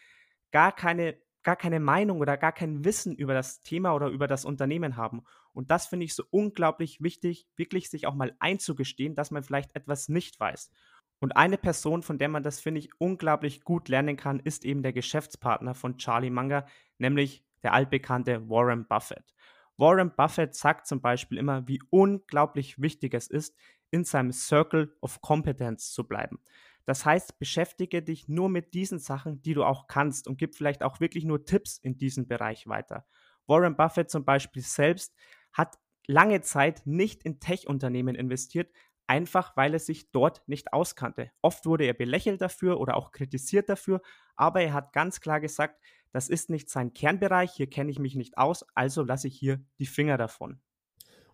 gar 0.51 0.73
keine, 0.73 1.17
gar 1.43 1.55
keine 1.55 1.79
Meinung 1.79 2.19
oder 2.19 2.37
gar 2.37 2.51
kein 2.51 2.85
Wissen 2.85 3.15
über 3.15 3.33
das 3.33 3.61
Thema 3.61 3.93
oder 3.93 4.07
über 4.07 4.27
das 4.27 4.45
Unternehmen 4.45 4.97
haben. 4.97 5.23
Und 5.53 5.71
das 5.71 5.87
finde 5.87 6.05
ich 6.05 6.15
so 6.15 6.23
unglaublich 6.29 7.01
wichtig, 7.01 7.47
wirklich 7.55 7.89
sich 7.89 8.07
auch 8.07 8.15
mal 8.15 8.35
einzugestehen, 8.39 9.15
dass 9.15 9.31
man 9.31 9.43
vielleicht 9.43 9.75
etwas 9.75 10.09
nicht 10.09 10.39
weiß. 10.39 10.71
Und 11.19 11.35
eine 11.35 11.57
Person, 11.57 12.01
von 12.01 12.17
der 12.17 12.29
man 12.29 12.41
das, 12.43 12.59
finde 12.59 12.79
ich, 12.79 12.89
unglaublich 12.99 13.63
gut 13.63 13.89
lernen 13.89 14.17
kann, 14.17 14.39
ist 14.39 14.65
eben 14.65 14.81
der 14.81 14.93
Geschäftspartner 14.93 15.75
von 15.75 15.97
Charlie 15.97 16.31
Munger, 16.31 16.65
nämlich 16.97 17.43
der 17.61 17.73
altbekannte 17.73 18.49
Warren 18.49 18.87
Buffett. 18.87 19.35
Warren 19.77 20.15
Buffett 20.15 20.55
sagt 20.55 20.87
zum 20.87 21.01
Beispiel 21.01 21.37
immer, 21.37 21.67
wie 21.67 21.79
unglaublich 21.89 22.81
wichtig 22.81 23.13
es 23.13 23.27
ist, 23.27 23.55
in 23.91 24.03
seinem 24.03 24.31
Circle 24.31 24.95
of 25.01 25.21
Competence 25.21 25.91
zu 25.91 26.07
bleiben. 26.07 26.39
Das 26.85 27.05
heißt, 27.05 27.39
beschäftige 27.39 28.01
dich 28.01 28.27
nur 28.27 28.49
mit 28.49 28.73
diesen 28.73 28.99
Sachen, 28.99 29.41
die 29.41 29.53
du 29.53 29.63
auch 29.63 29.87
kannst 29.87 30.27
und 30.27 30.37
gib 30.37 30.55
vielleicht 30.55 30.83
auch 30.83 30.99
wirklich 30.99 31.25
nur 31.25 31.45
Tipps 31.45 31.77
in 31.77 31.97
diesem 31.97 32.27
Bereich 32.27 32.67
weiter. 32.67 33.05
Warren 33.47 33.75
Buffett 33.75 34.09
zum 34.09 34.25
Beispiel 34.25 34.61
selbst 34.61 35.13
hat 35.53 35.77
lange 36.07 36.41
Zeit 36.41 36.81
nicht 36.85 37.23
in 37.23 37.39
Tech-Unternehmen 37.39 38.15
investiert, 38.15 38.71
einfach 39.07 39.55
weil 39.57 39.73
er 39.73 39.79
sich 39.79 40.11
dort 40.11 40.47
nicht 40.47 40.73
auskannte. 40.73 41.31
Oft 41.41 41.65
wurde 41.65 41.85
er 41.85 41.93
belächelt 41.93 42.41
dafür 42.41 42.79
oder 42.79 42.95
auch 42.95 43.11
kritisiert 43.11 43.69
dafür, 43.69 44.01
aber 44.35 44.61
er 44.61 44.73
hat 44.73 44.93
ganz 44.93 45.19
klar 45.19 45.39
gesagt, 45.39 45.81
das 46.11 46.29
ist 46.29 46.49
nicht 46.49 46.69
sein 46.69 46.93
Kernbereich, 46.93 47.51
hier 47.51 47.69
kenne 47.69 47.91
ich 47.91 47.99
mich 47.99 48.15
nicht 48.15 48.37
aus, 48.37 48.65
also 48.73 49.03
lasse 49.03 49.27
ich 49.27 49.37
hier 49.37 49.63
die 49.79 49.85
Finger 49.85 50.17
davon. 50.17 50.61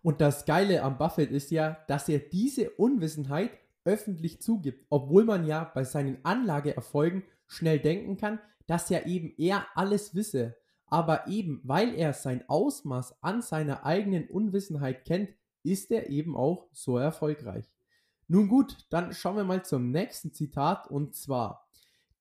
Und 0.02 0.20
das 0.20 0.44
Geile 0.44 0.82
am 0.82 0.98
Buffett 0.98 1.30
ist 1.30 1.50
ja, 1.50 1.84
dass 1.88 2.08
er 2.08 2.20
diese 2.20 2.70
Unwissenheit 2.70 3.50
öffentlich 3.84 4.40
zugibt, 4.42 4.86
obwohl 4.90 5.24
man 5.24 5.46
ja 5.46 5.64
bei 5.64 5.84
seinen 5.84 6.24
Anlageerfolgen 6.24 7.22
schnell 7.46 7.78
denken 7.78 8.16
kann, 8.16 8.38
dass 8.66 8.90
ja 8.90 9.06
eben 9.06 9.32
er 9.38 9.66
alles 9.74 10.14
wisse. 10.14 10.56
Aber 10.86 11.26
eben 11.26 11.60
weil 11.64 11.94
er 11.94 12.12
sein 12.12 12.48
Ausmaß 12.48 13.22
an 13.22 13.42
seiner 13.42 13.84
eigenen 13.84 14.28
Unwissenheit 14.28 15.04
kennt, 15.04 15.30
ist 15.62 15.90
er 15.90 16.08
eben 16.08 16.36
auch 16.36 16.68
so 16.72 16.96
erfolgreich. 16.96 17.70
Nun 18.26 18.48
gut, 18.48 18.86
dann 18.90 19.12
schauen 19.12 19.36
wir 19.36 19.44
mal 19.44 19.64
zum 19.64 19.90
nächsten 19.90 20.32
Zitat 20.32 20.86
und 20.90 21.14
zwar, 21.14 21.66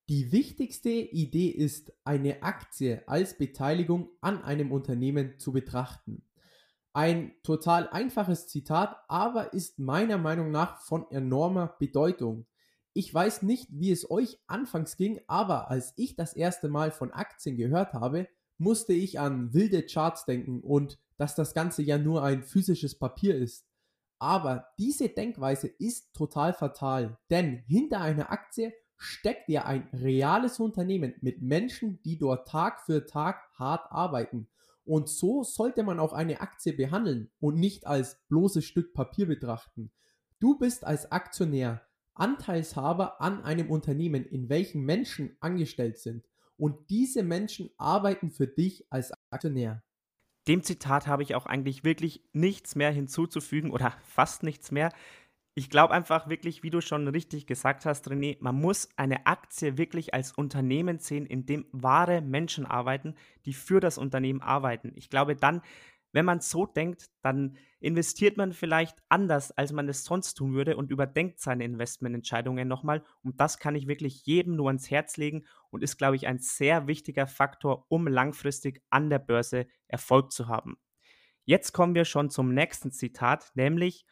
die 0.10 0.32
wichtigste 0.32 0.90
Idee 0.90 1.50
ist, 1.50 1.92
eine 2.06 2.42
Aktie 2.42 3.06
als 3.08 3.38
Beteiligung 3.38 4.10
an 4.22 4.42
einem 4.42 4.72
Unternehmen 4.72 5.38
zu 5.38 5.52
betrachten. 5.52 6.24
Ein 6.98 7.36
total 7.44 7.88
einfaches 7.90 8.48
Zitat, 8.48 8.98
aber 9.08 9.54
ist 9.54 9.78
meiner 9.78 10.18
Meinung 10.18 10.50
nach 10.50 10.82
von 10.82 11.06
enormer 11.12 11.76
Bedeutung. 11.78 12.48
Ich 12.94 13.14
weiß 13.14 13.44
nicht, 13.44 13.68
wie 13.70 13.92
es 13.92 14.10
euch 14.10 14.40
anfangs 14.48 14.98
ging, 14.98 15.22
aber 15.28 15.70
als 15.70 15.94
ich 15.96 16.16
das 16.16 16.34
erste 16.34 16.70
Mal 16.70 16.90
von 16.90 17.12
Aktien 17.12 17.56
gehört 17.56 17.94
habe, 17.94 18.28
musste 18.58 18.94
ich 18.94 19.20
an 19.20 19.54
wilde 19.54 19.86
Charts 19.86 20.26
denken 20.26 20.62
und 20.62 20.98
dass 21.18 21.36
das 21.36 21.54
Ganze 21.54 21.84
ja 21.84 22.00
nur 22.00 22.24
ein 22.24 22.42
physisches 22.42 22.98
Papier 22.98 23.36
ist. 23.36 23.68
Aber 24.18 24.66
diese 24.80 25.08
Denkweise 25.08 25.68
ist 25.68 26.16
total 26.16 26.52
fatal, 26.52 27.20
denn 27.30 27.58
hinter 27.68 28.02
einer 28.02 28.32
Aktie 28.32 28.74
steckt 28.98 29.50
ja 29.50 29.66
ein 29.66 29.88
reales 29.94 30.60
Unternehmen 30.60 31.14
mit 31.22 31.44
Menschen, 31.44 32.02
die 32.02 32.18
dort 32.18 32.48
Tag 32.48 32.82
für 32.82 33.06
Tag 33.06 33.52
hart 33.54 33.92
arbeiten. 33.92 34.50
Und 34.88 35.10
so 35.10 35.44
sollte 35.44 35.84
man 35.84 36.00
auch 36.00 36.14
eine 36.14 36.42
Aktie 36.42 36.74
behandeln 36.74 37.30
und 37.40 37.60
nicht 37.60 37.86
als 37.86 38.18
bloßes 38.30 38.66
Stück 38.66 38.94
Papier 38.94 39.28
betrachten. 39.28 39.92
Du 40.40 40.58
bist 40.58 40.86
als 40.86 41.12
Aktionär 41.12 41.82
Anteilshaber 42.18 43.22
an 43.22 43.44
einem 43.44 43.70
Unternehmen, 43.70 44.26
in 44.26 44.50
welchem 44.50 44.84
Menschen 44.86 45.38
angestellt 45.40 46.00
sind. 46.00 46.26
Und 46.58 46.90
diese 46.90 47.22
Menschen 47.22 47.70
arbeiten 47.78 48.32
für 48.32 48.48
dich 48.48 48.88
als 48.90 49.14
Aktionär. 49.30 49.84
Dem 50.48 50.64
Zitat 50.64 51.08
habe 51.08 51.24
ich 51.24 51.36
auch 51.36 51.46
eigentlich 51.46 51.84
wirklich 51.84 52.24
nichts 52.34 52.76
mehr 52.76 52.92
hinzuzufügen 52.92 53.70
oder 53.72 53.94
fast 54.04 54.44
nichts 54.44 54.72
mehr. 54.72 54.92
Ich 55.58 55.72
glaube 55.72 55.92
einfach 55.92 56.30
wirklich, 56.30 56.62
wie 56.62 56.70
du 56.70 56.82
schon 56.82 57.08
richtig 57.08 57.48
gesagt 57.48 57.88
hast, 57.88 58.08
René, 58.08 58.38
man 58.42 58.54
muss 58.54 58.90
eine 58.96 59.26
Aktie 59.26 59.80
wirklich 59.80 60.14
als 60.14 60.32
Unternehmen 60.32 61.00
sehen, 61.00 61.26
in 61.26 61.48
dem 61.48 61.66
wahre 61.72 62.22
Menschen 62.22 62.68
arbeiten, 62.68 63.16
die 63.48 63.54
für 63.54 63.80
das 63.80 63.98
Unternehmen 63.98 64.44
arbeiten. 64.44 64.92
Ich 64.94 65.10
glaube, 65.10 65.36
dann 65.36 65.64
wenn 66.12 66.26
man 66.26 66.42
so 66.42 66.68
denkt, 66.68 67.08
dann 67.24 67.58
investiert 67.80 68.38
man 68.38 68.54
vielleicht 68.54 68.98
anders, 69.10 69.52
als 69.52 69.72
man 69.72 69.90
es 69.90 70.04
sonst 70.04 70.36
tun 70.36 70.54
würde 70.54 70.78
und 70.78 70.92
überdenkt 70.92 71.40
seine 71.40 71.66
Investmententscheidungen 71.66 72.68
nochmal. 72.68 73.04
Und 73.24 73.42
das 73.42 73.58
kann 73.58 73.76
ich 73.76 73.88
wirklich 73.88 74.28
jedem 74.28 74.56
nur 74.56 74.68
ans 74.68 74.92
Herz 74.92 75.18
legen 75.18 75.46
und 75.72 75.84
ist, 75.84 75.98
glaube 75.98 76.16
ich, 76.16 76.28
ein 76.28 76.38
sehr 76.38 76.86
wichtiger 76.88 77.26
Faktor, 77.26 77.88
um 77.90 78.08
langfristig 78.08 78.84
an 78.92 79.10
der 79.10 79.20
Börse 79.20 79.68
Erfolg 79.88 80.32
zu 80.32 80.48
haben. 80.48 80.78
Jetzt 81.46 81.72
kommen 81.72 81.96
wir 81.96 82.06
schon 82.06 82.30
zum 82.30 82.54
nächsten 82.54 82.92
Zitat, 82.92 83.52
nämlich 83.56 84.06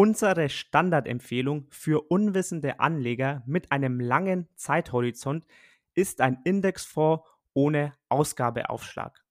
unsere 0.00 0.48
Standardempfehlung 0.48 1.66
für 1.68 2.10
unwissende 2.10 2.80
Anleger 2.80 3.42
mit 3.44 3.70
einem 3.70 4.00
langen 4.00 4.48
Zeithorizont 4.54 5.46
ist 5.92 6.22
ein 6.22 6.38
Indexfonds 6.44 7.22
ohne 7.52 7.92
Ausgabeaufschlag. 8.08 9.22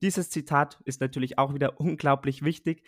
Dieses 0.00 0.30
Zitat 0.30 0.80
ist 0.86 1.02
natürlich 1.02 1.36
auch 1.36 1.52
wieder 1.52 1.78
unglaublich 1.80 2.42
wichtig, 2.42 2.82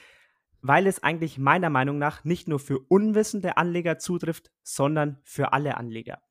weil 0.62 0.86
es 0.86 1.02
eigentlich 1.02 1.36
meiner 1.36 1.68
Meinung 1.68 1.98
nach 1.98 2.24
nicht 2.24 2.48
nur 2.48 2.60
für 2.60 2.78
unwissende 2.78 3.58
Anleger 3.58 3.98
zutrifft, 3.98 4.50
sondern 4.62 5.18
für 5.22 5.52
alle 5.52 5.76
Anleger. 5.76 6.22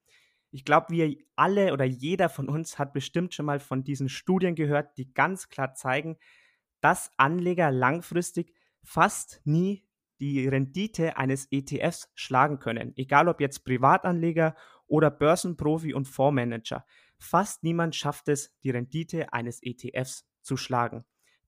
Ich 0.49 0.65
glaube, 0.65 0.87
wir 0.89 1.15
alle 1.35 1.73
oder 1.73 1.85
jeder 1.85 2.27
von 2.27 2.49
uns 2.49 2.79
hat 2.79 2.93
bestimmt 2.93 3.35
schon 3.35 3.45
mal 3.45 3.59
von 3.59 3.83
diesen 3.83 4.09
Studien 4.09 4.55
gehört, 4.55 4.97
die 4.97 5.13
ganz 5.13 5.49
klar 5.49 5.75
zeigen, 5.75 6.17
dass 6.81 7.11
Anleger 7.17 7.69
langfristig 7.69 8.55
fast 8.81 9.41
nie 9.45 9.86
die 10.19 10.47
Rendite 10.47 11.17
eines 11.17 11.47
ETFs 11.51 12.09
schlagen 12.15 12.59
können. 12.59 12.93
Egal 12.95 13.27
ob 13.27 13.41
jetzt 13.41 13.65
Privatanleger 13.65 14.55
oder 14.87 15.11
Börsenprofi 15.11 15.93
und 15.93 16.07
Fondsmanager. 16.07 16.85
Fast 17.19 17.63
niemand 17.63 17.95
schafft 17.95 18.27
es, 18.29 18.57
die 18.63 18.69
Rendite 18.69 19.33
eines 19.33 19.61
ETFs 19.61 20.25
zu 20.41 20.57
schlagen. 20.57 21.05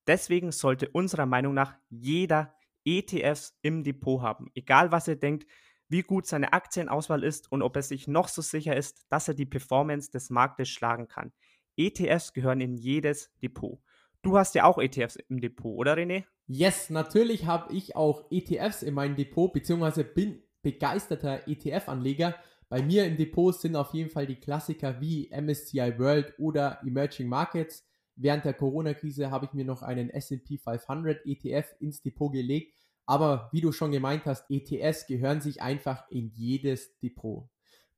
Deswegen 0.07 0.51
sollte 0.51 0.89
unserer 0.89 1.25
Meinung 1.25 1.53
nach 1.53 1.75
jeder 1.89 2.55
ETFs 2.85 3.57
im 3.61 3.83
Depot 3.83 4.21
haben, 4.21 4.49
egal 4.55 4.91
was 4.91 5.07
er 5.07 5.15
denkt, 5.15 5.45
wie 5.87 6.01
gut 6.01 6.27
seine 6.27 6.53
Aktienauswahl 6.53 7.23
ist 7.23 7.51
und 7.51 7.61
ob 7.61 7.75
er 7.75 7.81
sich 7.81 8.07
noch 8.07 8.27
so 8.27 8.41
sicher 8.41 8.75
ist, 8.75 9.05
dass 9.09 9.27
er 9.27 9.33
die 9.33 9.45
Performance 9.45 10.11
des 10.11 10.29
Marktes 10.29 10.69
schlagen 10.69 11.07
kann. 11.07 11.31
ETFs 11.77 12.33
gehören 12.33 12.61
in 12.61 12.75
jedes 12.75 13.31
Depot. 13.41 13.79
Du 14.21 14.37
hast 14.37 14.53
ja 14.55 14.65
auch 14.65 14.77
ETFs 14.77 15.15
im 15.15 15.39
Depot, 15.39 15.77
oder 15.77 15.95
René? 15.95 16.25
Yes, 16.51 16.89
natürlich 16.89 17.45
habe 17.45 17.71
ich 17.75 17.95
auch 17.95 18.25
ETFs 18.31 18.81
in 18.81 18.95
meinem 18.95 19.15
Depot, 19.15 19.53
beziehungsweise 19.53 20.03
bin 20.03 20.41
begeisterter 20.63 21.47
ETF-Anleger. 21.47 22.33
Bei 22.69 22.81
mir 22.81 23.05
im 23.05 23.17
Depot 23.17 23.53
sind 23.53 23.75
auf 23.75 23.93
jeden 23.93 24.09
Fall 24.09 24.25
die 24.25 24.39
Klassiker 24.39 24.99
wie 24.99 25.29
MSCI 25.29 25.99
World 25.99 26.33
oder 26.39 26.81
Emerging 26.83 27.27
Markets. 27.27 27.85
Während 28.15 28.45
der 28.45 28.55
Corona-Krise 28.55 29.29
habe 29.29 29.45
ich 29.45 29.53
mir 29.53 29.63
noch 29.63 29.83
einen 29.83 30.09
SP 30.09 30.57
500 30.57 31.23
ETF 31.23 31.75
ins 31.81 32.01
Depot 32.01 32.33
gelegt. 32.33 32.73
Aber 33.05 33.49
wie 33.51 33.61
du 33.61 33.71
schon 33.71 33.91
gemeint 33.91 34.25
hast, 34.25 34.49
ETS 34.49 35.05
gehören 35.05 35.41
sich 35.41 35.61
einfach 35.61 36.09
in 36.09 36.31
jedes 36.33 36.97
Depot. 36.97 37.47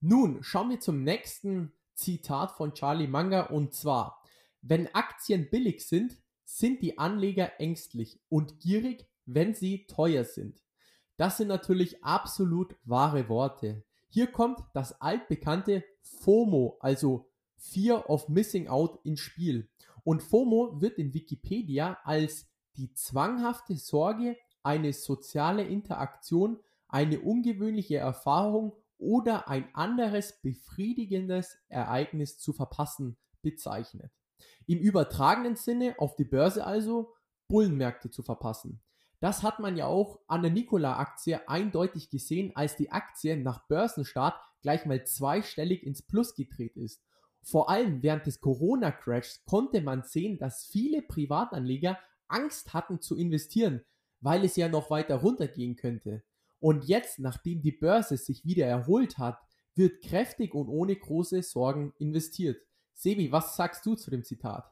Nun 0.02 0.44
schauen 0.44 0.72
wir 0.72 0.82
zum 0.82 1.06
nächsten 1.06 1.72
Zitat 1.94 2.52
von 2.52 2.74
Charlie 2.74 3.08
Munger 3.08 3.50
und 3.52 3.74
zwar, 3.74 4.22
wenn 4.62 4.94
Aktien 4.94 5.50
billig 5.50 5.88
sind, 5.88 6.21
sind 6.58 6.82
die 6.82 6.98
Anleger 6.98 7.60
ängstlich 7.60 8.20
und 8.28 8.60
gierig, 8.60 9.08
wenn 9.26 9.54
sie 9.54 9.86
teuer 9.86 10.26
sind. 10.26 10.62
Das 11.16 11.38
sind 11.38 11.48
natürlich 11.48 12.04
absolut 12.04 12.76
wahre 12.84 13.30
Worte. 13.30 13.84
Hier 14.10 14.28
kommt 14.28 14.60
das 14.74 15.00
altbekannte 15.00 15.84
FOMO, 16.02 16.78
also 16.82 17.30
Fear 17.56 18.10
of 18.10 18.28
Missing 18.28 18.68
Out 18.68 19.00
ins 19.06 19.22
Spiel. 19.22 19.70
Und 20.04 20.24
FOMO 20.24 20.82
wird 20.82 20.98
in 20.98 21.14
Wikipedia 21.14 21.98
als 22.04 22.48
die 22.76 22.94
zwanghafte 22.94 23.78
Sorge, 23.78 24.36
eine 24.62 24.94
soziale 24.94 25.64
Interaktion, 25.64 26.60
eine 26.90 27.22
ungewöhnliche 27.22 27.98
Erfahrung 27.98 28.76
oder 28.98 29.48
ein 29.48 29.74
anderes 29.74 30.42
befriedigendes 30.42 31.58
Ereignis 31.70 32.38
zu 32.38 32.52
verpassen 32.52 33.18
bezeichnet. 33.42 34.12
Im 34.68 34.80
übertragenen 34.80 35.56
Sinne 35.56 35.96
auf 35.98 36.16
die 36.16 36.26
Börse 36.26 36.66
also 36.66 37.14
Bullenmärkte 37.48 38.10
zu 38.10 38.24
verpassen. 38.24 38.82
Das 39.20 39.44
hat 39.44 39.60
man 39.60 39.78
ja 39.78 39.86
auch 39.86 40.20
an 40.28 40.42
der 40.42 40.52
Nikola-Aktie 40.52 41.48
eindeutig 41.48 42.10
gesehen, 42.10 42.52
als 42.56 42.76
die 42.76 42.92
Aktie 42.92 43.38
nach 43.38 43.68
Börsenstart 43.68 44.36
gleich 44.62 44.86
mal 44.86 45.06
zweistellig 45.06 45.84
ins 45.84 46.02
Plus 46.02 46.34
gedreht 46.34 46.76
ist. 46.76 47.04
Vor 47.44 47.70
allem 47.70 48.02
während 48.02 48.26
des 48.26 48.40
Corona-Crashs 48.42 49.44
konnte 49.46 49.82
man 49.82 50.04
sehen, 50.04 50.38
dass 50.38 50.66
viele 50.66 51.02
Privatanleger 51.02 52.00
Angst 52.28 52.74
hatten 52.74 53.00
zu 53.00 53.16
investieren, 53.16 53.82
weil 54.22 54.44
es 54.44 54.56
ja 54.56 54.70
noch 54.70 54.90
weiter 54.90 55.18
runtergehen 55.18 55.76
könnte. 55.76 56.24
Und 56.60 56.86
jetzt, 56.86 57.20
nachdem 57.20 57.62
die 57.62 57.72
Börse 57.72 58.18
sich 58.18 58.46
wieder 58.46 58.66
erholt 58.66 59.18
hat, 59.18 59.40
wird 59.76 60.04
kräftig 60.04 60.54
und 60.54 60.68
ohne 60.68 60.96
große 60.96 61.42
Sorgen 61.44 61.94
investiert. 61.98 62.62
Sebi, 63.02 63.32
was 63.32 63.56
sagst 63.56 63.84
du 63.88 63.96
zu 63.96 64.12
dem 64.12 64.24
Zitat? 64.24 64.72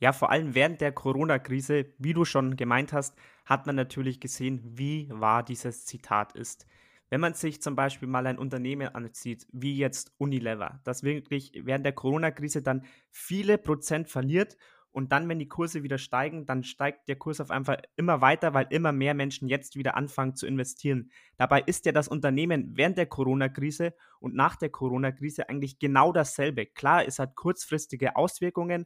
Ja, 0.00 0.12
vor 0.12 0.32
allem 0.32 0.56
während 0.56 0.80
der 0.80 0.90
Corona-Krise, 0.90 1.86
wie 1.96 2.12
du 2.12 2.24
schon 2.24 2.56
gemeint 2.56 2.92
hast, 2.92 3.16
hat 3.44 3.66
man 3.66 3.76
natürlich 3.76 4.18
gesehen, 4.18 4.60
wie 4.64 5.08
wahr 5.12 5.44
dieses 5.44 5.86
Zitat 5.86 6.32
ist. 6.32 6.66
Wenn 7.08 7.20
man 7.20 7.34
sich 7.34 7.62
zum 7.62 7.76
Beispiel 7.76 8.08
mal 8.08 8.26
ein 8.26 8.36
Unternehmen 8.36 8.92
ansieht, 8.92 9.46
wie 9.52 9.76
jetzt 9.76 10.12
Unilever, 10.18 10.80
das 10.82 11.04
wirklich 11.04 11.52
während 11.54 11.86
der 11.86 11.92
Corona-Krise 11.92 12.62
dann 12.62 12.84
viele 13.12 13.58
Prozent 13.58 14.08
verliert 14.08 14.56
und 14.92 15.10
dann, 15.10 15.28
wenn 15.28 15.38
die 15.38 15.48
Kurse 15.48 15.82
wieder 15.82 15.96
steigen, 15.96 16.44
dann 16.44 16.64
steigt 16.64 17.08
der 17.08 17.16
Kurs 17.16 17.40
auf 17.40 17.50
einfach 17.50 17.78
immer 17.96 18.20
weiter, 18.20 18.52
weil 18.52 18.66
immer 18.68 18.92
mehr 18.92 19.14
Menschen 19.14 19.48
jetzt 19.48 19.74
wieder 19.74 19.96
anfangen 19.96 20.36
zu 20.36 20.46
investieren. 20.46 21.10
Dabei 21.38 21.62
ist 21.62 21.86
ja 21.86 21.92
das 21.92 22.08
Unternehmen 22.08 22.76
während 22.76 22.98
der 22.98 23.06
Corona-Krise 23.06 23.94
und 24.20 24.34
nach 24.34 24.56
der 24.56 24.68
Corona-Krise 24.68 25.48
eigentlich 25.48 25.78
genau 25.78 26.12
dasselbe. 26.12 26.66
Klar, 26.66 27.06
es 27.06 27.18
hat 27.18 27.36
kurzfristige 27.36 28.16
Auswirkungen, 28.16 28.84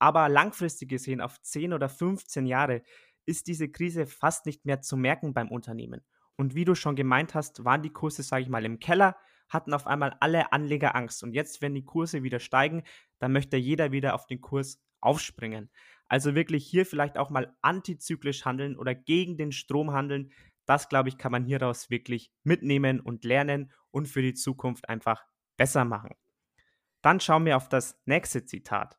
aber 0.00 0.28
langfristig 0.28 0.88
gesehen 0.88 1.20
auf 1.20 1.40
10 1.40 1.72
oder 1.72 1.88
15 1.88 2.46
Jahre 2.46 2.82
ist 3.24 3.46
diese 3.46 3.68
Krise 3.68 4.06
fast 4.06 4.46
nicht 4.46 4.64
mehr 4.64 4.80
zu 4.80 4.96
merken 4.96 5.32
beim 5.32 5.48
Unternehmen. 5.48 6.02
Und 6.36 6.54
wie 6.54 6.64
du 6.64 6.74
schon 6.74 6.96
gemeint 6.96 7.34
hast, 7.34 7.64
waren 7.64 7.82
die 7.82 7.92
Kurse, 7.92 8.22
sage 8.22 8.42
ich 8.42 8.48
mal, 8.48 8.64
im 8.64 8.78
Keller, 8.78 9.16
hatten 9.48 9.72
auf 9.72 9.86
einmal 9.86 10.16
alle 10.20 10.52
Anleger 10.52 10.94
Angst. 10.96 11.22
Und 11.22 11.32
jetzt, 11.32 11.62
wenn 11.62 11.74
die 11.74 11.84
Kurse 11.84 12.22
wieder 12.24 12.40
steigen, 12.40 12.82
dann 13.18 13.32
möchte 13.32 13.56
jeder 13.56 13.92
wieder 13.92 14.14
auf 14.14 14.26
den 14.26 14.40
Kurs 14.40 14.80
aufspringen. 15.00 15.70
Also 16.08 16.34
wirklich 16.34 16.66
hier 16.66 16.86
vielleicht 16.86 17.18
auch 17.18 17.30
mal 17.30 17.56
antizyklisch 17.62 18.44
handeln 18.44 18.76
oder 18.76 18.94
gegen 18.94 19.36
den 19.36 19.52
Strom 19.52 19.92
handeln. 19.92 20.32
Das, 20.64 20.88
glaube 20.88 21.08
ich, 21.08 21.18
kann 21.18 21.32
man 21.32 21.44
hieraus 21.44 21.90
wirklich 21.90 22.32
mitnehmen 22.42 23.00
und 23.00 23.24
lernen 23.24 23.72
und 23.90 24.06
für 24.06 24.22
die 24.22 24.34
Zukunft 24.34 24.88
einfach 24.88 25.24
besser 25.56 25.84
machen. 25.84 26.14
Dann 27.02 27.20
schauen 27.20 27.44
wir 27.44 27.56
auf 27.56 27.68
das 27.68 28.00
nächste 28.04 28.44
Zitat. 28.44 28.98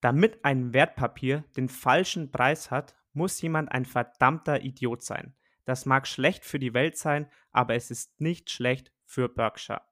Damit 0.00 0.44
ein 0.44 0.72
Wertpapier 0.72 1.44
den 1.56 1.68
falschen 1.68 2.30
Preis 2.30 2.70
hat, 2.70 2.94
muss 3.12 3.40
jemand 3.40 3.72
ein 3.72 3.84
verdammter 3.84 4.62
Idiot 4.62 5.02
sein. 5.02 5.34
Das 5.64 5.86
mag 5.86 6.06
schlecht 6.06 6.44
für 6.44 6.58
die 6.58 6.72
Welt 6.72 6.96
sein, 6.96 7.30
aber 7.50 7.74
es 7.74 7.90
ist 7.90 8.20
nicht 8.20 8.50
schlecht 8.50 8.92
für 9.04 9.28
Berkshire. 9.28 9.82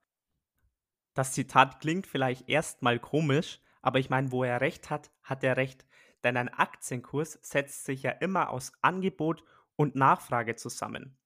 Das 1.14 1.32
Zitat 1.32 1.80
klingt 1.80 2.06
vielleicht 2.06 2.48
erstmal 2.48 2.98
komisch, 2.98 3.60
aber 3.86 4.00
ich 4.00 4.10
meine, 4.10 4.32
wo 4.32 4.42
er 4.42 4.60
recht 4.60 4.90
hat, 4.90 5.12
hat 5.22 5.44
er 5.44 5.56
recht. 5.56 5.86
Denn 6.24 6.36
ein 6.36 6.48
Aktienkurs 6.48 7.38
setzt 7.42 7.84
sich 7.84 8.02
ja 8.02 8.10
immer 8.10 8.50
aus 8.50 8.72
Angebot 8.82 9.44
und 9.76 9.94
Nachfrage 9.94 10.56
zusammen. 10.56 11.16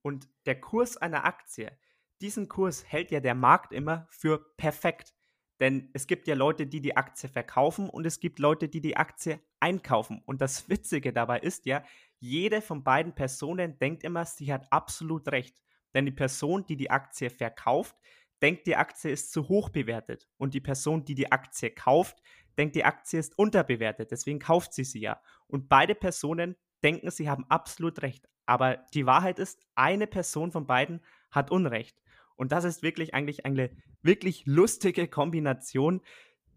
Und 0.00 0.28
der 0.46 0.60
Kurs 0.60 0.96
einer 0.96 1.24
Aktie, 1.24 1.76
diesen 2.20 2.48
Kurs 2.48 2.84
hält 2.86 3.10
ja 3.10 3.18
der 3.18 3.34
Markt 3.34 3.72
immer 3.72 4.06
für 4.10 4.38
perfekt. 4.56 5.12
Denn 5.58 5.90
es 5.92 6.06
gibt 6.06 6.28
ja 6.28 6.36
Leute, 6.36 6.68
die 6.68 6.80
die 6.80 6.96
Aktie 6.96 7.28
verkaufen 7.28 7.90
und 7.90 8.06
es 8.06 8.20
gibt 8.20 8.38
Leute, 8.38 8.68
die 8.68 8.80
die 8.80 8.96
Aktie 8.96 9.40
einkaufen. 9.58 10.22
Und 10.24 10.40
das 10.40 10.68
Witzige 10.68 11.12
dabei 11.12 11.40
ist 11.40 11.66
ja, 11.66 11.82
jede 12.20 12.62
von 12.62 12.84
beiden 12.84 13.16
Personen 13.16 13.76
denkt 13.80 14.04
immer, 14.04 14.24
sie 14.24 14.52
hat 14.52 14.72
absolut 14.72 15.26
recht. 15.32 15.60
Denn 15.94 16.06
die 16.06 16.12
Person, 16.12 16.64
die 16.64 16.76
die 16.76 16.90
Aktie 16.90 17.28
verkauft, 17.28 17.96
denkt, 18.44 18.66
die 18.66 18.76
Aktie 18.76 19.10
ist 19.10 19.32
zu 19.32 19.48
hoch 19.48 19.70
bewertet. 19.70 20.28
Und 20.36 20.52
die 20.52 20.60
Person, 20.60 21.06
die 21.06 21.14
die 21.14 21.32
Aktie 21.32 21.70
kauft, 21.70 22.22
denkt, 22.58 22.76
die 22.76 22.84
Aktie 22.84 23.18
ist 23.18 23.38
unterbewertet. 23.38 24.10
Deswegen 24.10 24.38
kauft 24.38 24.74
sie 24.74 24.84
sie 24.84 25.00
ja. 25.00 25.18
Und 25.46 25.70
beide 25.70 25.94
Personen 25.94 26.54
denken, 26.82 27.10
sie 27.10 27.30
haben 27.30 27.46
absolut 27.48 28.02
recht. 28.02 28.28
Aber 28.44 28.76
die 28.92 29.06
Wahrheit 29.06 29.38
ist, 29.38 29.62
eine 29.74 30.06
Person 30.06 30.52
von 30.52 30.66
beiden 30.66 31.00
hat 31.30 31.50
Unrecht. 31.50 32.02
Und 32.36 32.52
das 32.52 32.64
ist 32.64 32.82
wirklich 32.82 33.14
eigentlich 33.14 33.46
eine 33.46 33.70
wirklich 34.02 34.44
lustige 34.44 35.08
Kombination, 35.08 36.02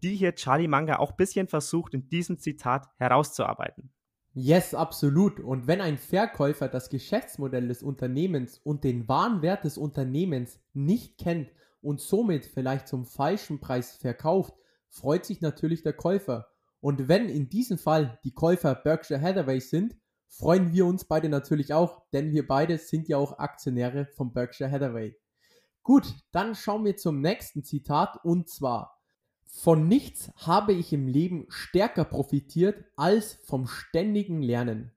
die 0.03 0.13
hier 0.13 0.36
Charlie 0.36 0.67
Manga 0.67 0.98
auch 0.98 1.12
ein 1.12 1.17
bisschen 1.17 1.48
versucht, 1.48 1.94
in 1.94 2.10
diesem 2.10 2.38
Zitat 2.38 2.89
herauszuarbeiten. 2.98 3.94
Yes, 4.34 4.74
absolut. 4.74 5.39
Und 5.39 5.67
wenn 5.67 5.79
ein 5.79 5.98
Verkäufer 5.98 6.67
das 6.67 6.89
Geschäftsmodell 6.89 7.70
des 7.70 7.82
Unternehmens 7.82 8.60
und 8.60 8.84
den 8.84 9.08
wahren 9.08 9.41
Wert 9.41 9.63
des 9.63 9.77
Unternehmens 9.77 10.60
nicht 10.74 11.17
kennt 11.17 11.50
und 11.81 12.01
somit 12.01 12.46
vielleicht 12.46 12.88
zum 12.88 13.05
falschen 13.05 13.60
Preis 13.60 13.96
verkauft, 13.96 14.53
freut 14.89 15.25
sich 15.25 15.41
natürlich 15.41 15.84
der 15.84 15.93
Käufer. 15.93 16.48
Und 16.79 17.07
wenn 17.07 17.29
in 17.29 17.50
diesem 17.50 17.77
Fall 17.77 18.19
die 18.24 18.34
Käufer 18.34 18.75
Berkshire 18.75 19.22
Hathaway 19.22 19.60
sind, 19.60 19.98
freuen 20.27 20.74
wir 20.74 20.86
uns 20.86 21.05
beide 21.05 21.29
natürlich 21.29 21.74
auch, 21.74 22.03
denn 22.13 22.31
wir 22.31 22.48
beide 22.48 22.77
sind 22.77 23.07
ja 23.07 23.17
auch 23.17 23.39
Aktionäre 23.39 24.05
von 24.15 24.34
Berkshire 24.34 24.72
Hathaway. 24.72 25.15
Gut, 25.84 26.05
dann 26.31 26.53
schauen 26.53 26.86
wir 26.86 26.98
zum 26.98 27.22
nächsten 27.22 27.63
Zitat 27.63 28.19
und 28.24 28.50
zwar 28.50 28.98
von 29.50 29.88
nichts 29.88 30.31
habe 30.36 30.74
ich 30.74 30.93
im 30.93 31.07
Leben 31.07 31.46
stärker 31.50 32.05
profitiert 32.05 32.86
als 32.96 33.34
vom 33.46 33.65
ständigen 33.65 34.41
Lernen. 34.41 34.91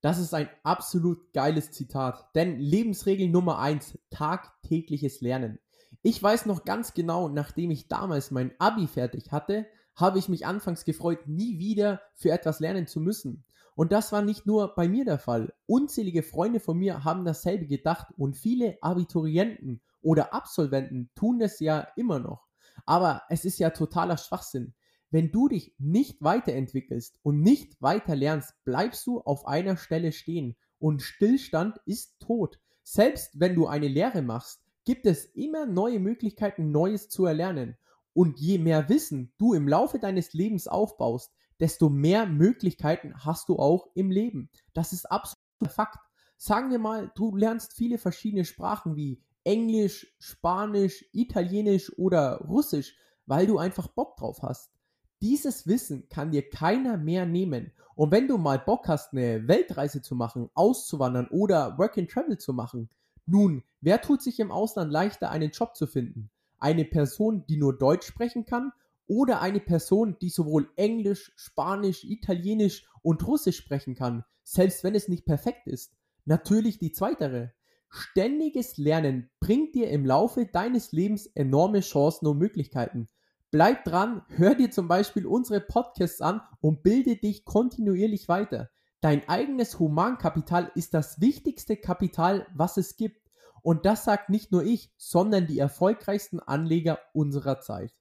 Das 0.00 0.18
ist 0.18 0.34
ein 0.34 0.50
absolut 0.64 1.32
geiles 1.32 1.70
Zitat, 1.70 2.28
denn 2.34 2.58
Lebensregel 2.58 3.28
Nummer 3.28 3.58
1, 3.60 3.98
tagtägliches 4.10 5.20
Lernen. 5.20 5.58
Ich 6.02 6.20
weiß 6.20 6.46
noch 6.46 6.64
ganz 6.64 6.94
genau, 6.94 7.28
nachdem 7.28 7.70
ich 7.70 7.86
damals 7.86 8.32
mein 8.32 8.52
Abi 8.58 8.88
fertig 8.88 9.30
hatte, 9.30 9.66
habe 9.94 10.18
ich 10.18 10.28
mich 10.28 10.46
anfangs 10.46 10.84
gefreut, 10.84 11.28
nie 11.28 11.58
wieder 11.60 12.02
für 12.14 12.30
etwas 12.30 12.58
lernen 12.58 12.88
zu 12.88 12.98
müssen. 12.98 13.44
Und 13.74 13.92
das 13.92 14.10
war 14.10 14.22
nicht 14.22 14.44
nur 14.44 14.74
bei 14.74 14.88
mir 14.88 15.04
der 15.04 15.18
Fall. 15.18 15.54
Unzählige 15.66 16.22
Freunde 16.22 16.60
von 16.60 16.76
mir 16.76 17.04
haben 17.04 17.24
dasselbe 17.24 17.66
gedacht 17.66 18.08
und 18.16 18.36
viele 18.36 18.78
Abiturienten 18.82 19.80
oder 20.02 20.34
Absolventen 20.34 21.10
tun 21.14 21.38
das 21.38 21.60
ja 21.60 21.86
immer 21.96 22.18
noch. 22.18 22.48
Aber 22.84 23.22
es 23.28 23.44
ist 23.44 23.60
ja 23.60 23.70
totaler 23.70 24.16
Schwachsinn. 24.16 24.74
Wenn 25.10 25.30
du 25.30 25.48
dich 25.48 25.74
nicht 25.78 26.22
weiterentwickelst 26.22 27.18
und 27.22 27.42
nicht 27.42 27.80
weiter 27.80 28.16
lernst, 28.16 28.54
bleibst 28.64 29.06
du 29.06 29.20
auf 29.20 29.46
einer 29.46 29.76
Stelle 29.76 30.10
stehen 30.10 30.56
und 30.78 31.02
Stillstand 31.02 31.78
ist 31.86 32.18
tot. 32.18 32.58
Selbst 32.82 33.38
wenn 33.38 33.54
du 33.54 33.66
eine 33.68 33.88
Lehre 33.88 34.22
machst, 34.22 34.61
gibt 34.84 35.06
es 35.06 35.24
immer 35.26 35.66
neue 35.66 36.00
Möglichkeiten, 36.00 36.70
Neues 36.70 37.08
zu 37.08 37.26
erlernen. 37.26 37.76
Und 38.14 38.38
je 38.38 38.58
mehr 38.58 38.88
Wissen 38.88 39.32
du 39.38 39.54
im 39.54 39.68
Laufe 39.68 39.98
deines 39.98 40.32
Lebens 40.34 40.68
aufbaust, 40.68 41.32
desto 41.60 41.88
mehr 41.88 42.26
Möglichkeiten 42.26 43.14
hast 43.24 43.48
du 43.48 43.58
auch 43.58 43.88
im 43.94 44.10
Leben. 44.10 44.50
Das 44.74 44.92
ist 44.92 45.10
absolut 45.10 45.38
Fakt. 45.68 45.98
Sagen 46.36 46.70
wir 46.70 46.80
mal, 46.80 47.12
du 47.14 47.36
lernst 47.36 47.74
viele 47.74 47.98
verschiedene 47.98 48.44
Sprachen 48.44 48.96
wie 48.96 49.22
Englisch, 49.44 50.12
Spanisch, 50.18 51.04
Italienisch 51.12 51.96
oder 51.98 52.44
Russisch, 52.48 52.96
weil 53.26 53.46
du 53.46 53.58
einfach 53.58 53.86
Bock 53.88 54.16
drauf 54.16 54.42
hast. 54.42 54.72
Dieses 55.20 55.68
Wissen 55.68 56.08
kann 56.08 56.32
dir 56.32 56.48
keiner 56.50 56.96
mehr 56.96 57.26
nehmen. 57.26 57.72
Und 57.94 58.10
wenn 58.10 58.26
du 58.26 58.38
mal 58.38 58.58
Bock 58.58 58.88
hast, 58.88 59.12
eine 59.12 59.46
Weltreise 59.46 60.02
zu 60.02 60.16
machen, 60.16 60.50
auszuwandern 60.54 61.28
oder 61.28 61.78
Work 61.78 61.96
and 61.98 62.10
Travel 62.10 62.38
zu 62.38 62.52
machen, 62.52 62.90
nun, 63.26 63.62
wer 63.80 64.00
tut 64.00 64.22
sich 64.22 64.40
im 64.40 64.50
Ausland 64.50 64.92
leichter, 64.92 65.30
einen 65.30 65.50
Job 65.50 65.76
zu 65.76 65.86
finden? 65.86 66.30
Eine 66.58 66.84
Person, 66.84 67.44
die 67.48 67.56
nur 67.56 67.76
Deutsch 67.76 68.06
sprechen 68.06 68.44
kann 68.44 68.72
oder 69.06 69.40
eine 69.40 69.60
Person, 69.60 70.16
die 70.20 70.30
sowohl 70.30 70.68
Englisch, 70.76 71.32
Spanisch, 71.36 72.04
Italienisch 72.04 72.86
und 73.02 73.26
Russisch 73.26 73.56
sprechen 73.56 73.94
kann, 73.94 74.24
selbst 74.42 74.84
wenn 74.84 74.94
es 74.94 75.08
nicht 75.08 75.24
perfekt 75.24 75.66
ist? 75.66 75.94
Natürlich 76.24 76.78
die 76.78 76.92
zweitere. 76.92 77.52
Ständiges 77.88 78.78
Lernen 78.78 79.30
bringt 79.38 79.74
dir 79.74 79.90
im 79.90 80.06
Laufe 80.06 80.46
deines 80.46 80.92
Lebens 80.92 81.26
enorme 81.26 81.80
Chancen 81.80 82.26
und 82.26 82.38
Möglichkeiten. 82.38 83.08
Bleib 83.50 83.84
dran, 83.84 84.22
hör 84.28 84.54
dir 84.54 84.70
zum 84.70 84.88
Beispiel 84.88 85.26
unsere 85.26 85.60
Podcasts 85.60 86.22
an 86.22 86.40
und 86.60 86.82
bilde 86.82 87.16
dich 87.16 87.44
kontinuierlich 87.44 88.28
weiter. 88.28 88.70
Dein 89.02 89.28
eigenes 89.28 89.80
Humankapital 89.80 90.70
ist 90.76 90.94
das 90.94 91.20
wichtigste 91.20 91.76
Kapital, 91.76 92.46
was 92.54 92.76
es 92.76 92.96
gibt. 92.96 93.32
Und 93.60 93.84
das 93.84 94.04
sagt 94.04 94.30
nicht 94.30 94.52
nur 94.52 94.62
ich, 94.62 94.92
sondern 94.96 95.48
die 95.48 95.58
erfolgreichsten 95.58 96.38
Anleger 96.38 97.00
unserer 97.12 97.58
Zeit. 97.60 97.92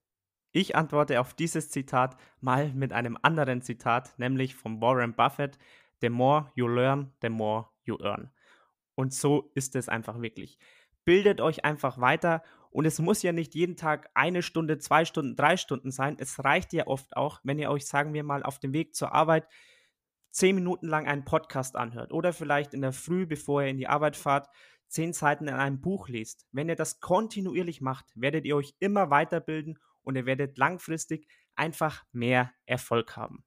Ich 0.51 0.75
antworte 0.75 1.19
auf 1.19 1.33
dieses 1.33 1.71
Zitat 1.71 2.17
mal 2.39 2.71
mit 2.73 2.93
einem 2.93 3.17
anderen 3.23 3.63
Zitat, 3.63 4.13
nämlich 4.19 4.55
von 4.55 4.79
Warren 4.79 5.15
Buffett: 5.15 5.57
The 6.01 6.09
more 6.09 6.51
you 6.53 6.67
learn, 6.67 7.11
the 7.23 7.29
more 7.29 7.69
you 7.83 7.97
earn. 7.99 8.29
Und 8.93 9.11
so 9.11 9.49
ist 9.55 9.75
es 9.75 9.89
einfach 9.89 10.21
wirklich. 10.21 10.59
Bildet 11.03 11.41
euch 11.41 11.65
einfach 11.65 11.99
weiter 11.99 12.43
und 12.69 12.85
es 12.85 12.99
muss 12.99 13.23
ja 13.23 13.31
nicht 13.31 13.55
jeden 13.55 13.75
Tag 13.75 14.11
eine 14.13 14.43
Stunde, 14.43 14.77
zwei 14.77 15.05
Stunden, 15.05 15.35
drei 15.35 15.57
Stunden 15.57 15.89
sein. 15.89 16.17
Es 16.19 16.43
reicht 16.43 16.73
ja 16.73 16.85
oft 16.85 17.17
auch, 17.17 17.39
wenn 17.43 17.57
ihr 17.57 17.71
euch, 17.71 17.87
sagen 17.87 18.13
wir 18.13 18.23
mal, 18.23 18.43
auf 18.43 18.59
dem 18.59 18.71
Weg 18.73 18.93
zur 18.93 19.13
Arbeit 19.13 19.47
zehn 20.31 20.55
Minuten 20.55 20.87
lang 20.87 21.07
einen 21.07 21.25
Podcast 21.25 21.75
anhört 21.75 22.11
oder 22.11 22.33
vielleicht 22.33 22.73
in 22.73 22.81
der 22.81 22.93
Früh, 22.93 23.25
bevor 23.25 23.61
ihr 23.61 23.69
in 23.69 23.77
die 23.77 23.87
Arbeit 23.87 24.15
fahrt, 24.15 24.49
zehn 24.87 25.13
Seiten 25.13 25.47
in 25.47 25.53
einem 25.53 25.81
Buch 25.81 26.07
liest. 26.07 26.47
Wenn 26.51 26.69
ihr 26.69 26.75
das 26.75 26.99
kontinuierlich 26.99 27.81
macht, 27.81 28.05
werdet 28.15 28.45
ihr 28.45 28.55
euch 28.55 28.73
immer 28.79 29.09
weiterbilden 29.09 29.79
und 30.01 30.15
ihr 30.15 30.25
werdet 30.25 30.57
langfristig 30.57 31.27
einfach 31.55 32.03
mehr 32.11 32.51
Erfolg 32.65 33.15
haben. 33.15 33.43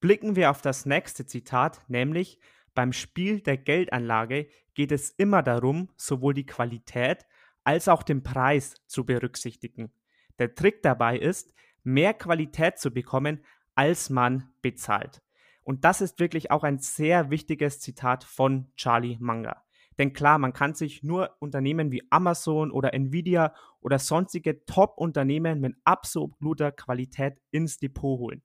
Blicken 0.00 0.36
wir 0.36 0.50
auf 0.50 0.60
das 0.60 0.84
nächste 0.84 1.24
Zitat, 1.24 1.88
nämlich 1.88 2.38
beim 2.74 2.92
Spiel 2.92 3.40
der 3.40 3.56
Geldanlage 3.56 4.48
geht 4.74 4.92
es 4.92 5.10
immer 5.10 5.42
darum, 5.42 5.90
sowohl 5.96 6.34
die 6.34 6.46
Qualität 6.46 7.24
als 7.62 7.88
auch 7.88 8.02
den 8.02 8.22
Preis 8.22 8.74
zu 8.86 9.06
berücksichtigen. 9.06 9.92
Der 10.38 10.54
Trick 10.54 10.82
dabei 10.82 11.18
ist, 11.18 11.54
mehr 11.84 12.12
Qualität 12.12 12.78
zu 12.78 12.90
bekommen, 12.90 13.44
als 13.74 14.10
man 14.10 14.52
bezahlt. 14.60 15.22
Und 15.64 15.84
das 15.84 16.00
ist 16.00 16.20
wirklich 16.20 16.50
auch 16.50 16.62
ein 16.62 16.78
sehr 16.78 17.30
wichtiges 17.30 17.80
Zitat 17.80 18.22
von 18.22 18.70
Charlie 18.76 19.16
Munger. 19.18 19.62
Denn 19.98 20.12
klar, 20.12 20.38
man 20.38 20.52
kann 20.52 20.74
sich 20.74 21.02
nur 21.02 21.36
Unternehmen 21.38 21.90
wie 21.92 22.02
Amazon 22.10 22.70
oder 22.70 22.94
Nvidia 22.94 23.54
oder 23.80 23.98
sonstige 23.98 24.64
Top-Unternehmen 24.66 25.60
mit 25.60 25.76
absoluter 25.84 26.72
Qualität 26.72 27.40
ins 27.50 27.78
Depot 27.78 28.18
holen. 28.18 28.42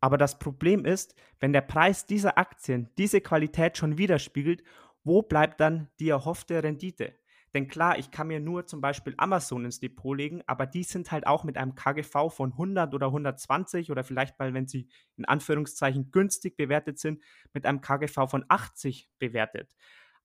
Aber 0.00 0.18
das 0.18 0.38
Problem 0.38 0.84
ist, 0.84 1.14
wenn 1.40 1.52
der 1.52 1.62
Preis 1.62 2.06
dieser 2.06 2.36
Aktien 2.36 2.90
diese 2.98 3.20
Qualität 3.22 3.78
schon 3.78 3.96
widerspiegelt, 3.96 4.62
wo 5.02 5.22
bleibt 5.22 5.60
dann 5.60 5.88
die 5.98 6.10
erhoffte 6.10 6.62
Rendite? 6.62 7.14
Denn 7.54 7.68
klar, 7.68 7.98
ich 7.98 8.10
kann 8.10 8.26
mir 8.26 8.40
nur 8.40 8.66
zum 8.66 8.80
Beispiel 8.80 9.14
Amazon 9.16 9.64
ins 9.64 9.78
Depot 9.78 10.16
legen, 10.16 10.42
aber 10.46 10.66
die 10.66 10.82
sind 10.82 11.12
halt 11.12 11.26
auch 11.26 11.44
mit 11.44 11.56
einem 11.56 11.76
KGV 11.76 12.30
von 12.30 12.52
100 12.52 12.92
oder 12.94 13.06
120 13.06 13.92
oder 13.92 14.02
vielleicht 14.02 14.38
mal, 14.40 14.52
wenn 14.52 14.66
sie 14.66 14.88
in 15.16 15.24
Anführungszeichen 15.24 16.10
günstig 16.10 16.56
bewertet 16.56 16.98
sind, 16.98 17.22
mit 17.52 17.64
einem 17.64 17.80
KGV 17.80 18.28
von 18.28 18.44
80 18.48 19.08
bewertet. 19.20 19.70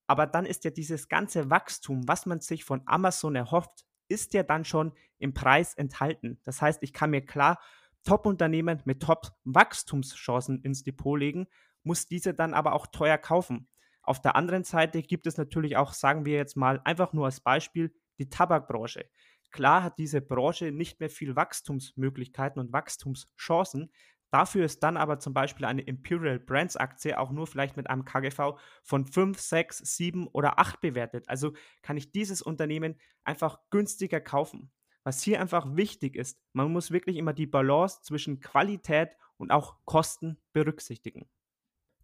Aber 0.08 0.26
dann 0.26 0.48
ist 0.48 0.64
ja 0.64 0.72
dieses 0.72 1.08
ganze 1.08 1.52
Wachstum, 1.52 2.08
was 2.08 2.26
man 2.26 2.40
sich 2.40 2.66
von 2.66 2.82
Amazon 2.88 3.36
erhofft, 3.36 3.86
ist 4.08 4.34
ja 4.34 4.42
dann 4.42 4.66
schon 4.66 4.94
im 5.20 5.36
Preis 5.36 5.76
enthalten. 5.76 6.40
Das 6.44 6.64
heißt, 6.64 6.82
ich 6.82 6.94
kann 6.94 7.12
mir 7.12 7.24
klar 7.24 7.60
Top-Unternehmen 8.06 8.82
mit 8.86 9.04
Top-Wachstumschancen 9.04 10.64
ins 10.64 10.82
Depot 10.82 11.20
legen, 11.20 11.48
muss 11.84 12.08
diese 12.08 12.34
dann 12.34 12.56
aber 12.56 12.74
auch 12.74 12.88
teuer 12.88 13.20
kaufen. 13.20 13.68
Auf 14.10 14.20
der 14.20 14.36
anderen 14.36 14.64
Seite 14.64 15.04
gibt 15.04 15.28
es 15.28 15.38
natürlich 15.38 15.78
auch, 15.78 15.94
sagen 15.94 16.26
wir 16.26 16.36
jetzt 16.36 16.58
mal 16.58 16.82
einfach 16.84 17.14
nur 17.14 17.26
als 17.26 17.42
Beispiel, 17.42 17.94
die 18.18 18.28
Tabakbranche. 18.28 19.08
Klar 19.52 19.84
hat 19.84 20.00
diese 20.00 20.20
Branche 20.20 20.72
nicht 20.72 21.00
mehr 21.00 21.12
viel 21.12 21.36
Wachstumsmöglichkeiten 21.36 22.60
und 22.60 22.74
Wachstumschancen. 22.74 23.92
Dafür 24.32 24.66
ist 24.66 24.82
dann 24.82 24.98
aber 24.98 25.20
zum 25.20 25.36
Beispiel 25.36 25.68
eine 25.68 25.84
Imperial 25.84 26.40
Brands 26.40 26.76
Aktie 26.76 27.20
auch 27.20 27.30
nur 27.30 27.46
vielleicht 27.46 27.78
mit 27.78 27.88
einem 27.88 28.04
KGV 28.04 28.58
von 28.82 29.06
5, 29.06 29.40
6, 29.40 29.78
7 29.78 30.26
oder 30.26 30.58
8 30.58 30.82
bewertet. 30.82 31.30
Also 31.30 31.54
kann 31.84 31.96
ich 31.96 32.12
dieses 32.12 32.42
Unternehmen 32.42 33.00
einfach 33.24 33.60
günstiger 33.70 34.22
kaufen. 34.22 34.72
Was 35.04 35.22
hier 35.22 35.40
einfach 35.40 35.76
wichtig 35.76 36.16
ist, 36.16 36.42
man 36.54 36.74
muss 36.74 36.90
wirklich 36.90 37.18
immer 37.18 37.34
die 37.34 37.46
Balance 37.46 38.02
zwischen 38.02 38.40
Qualität 38.40 39.12
und 39.38 39.52
auch 39.52 39.78
Kosten 39.86 40.42
berücksichtigen. 40.52 41.30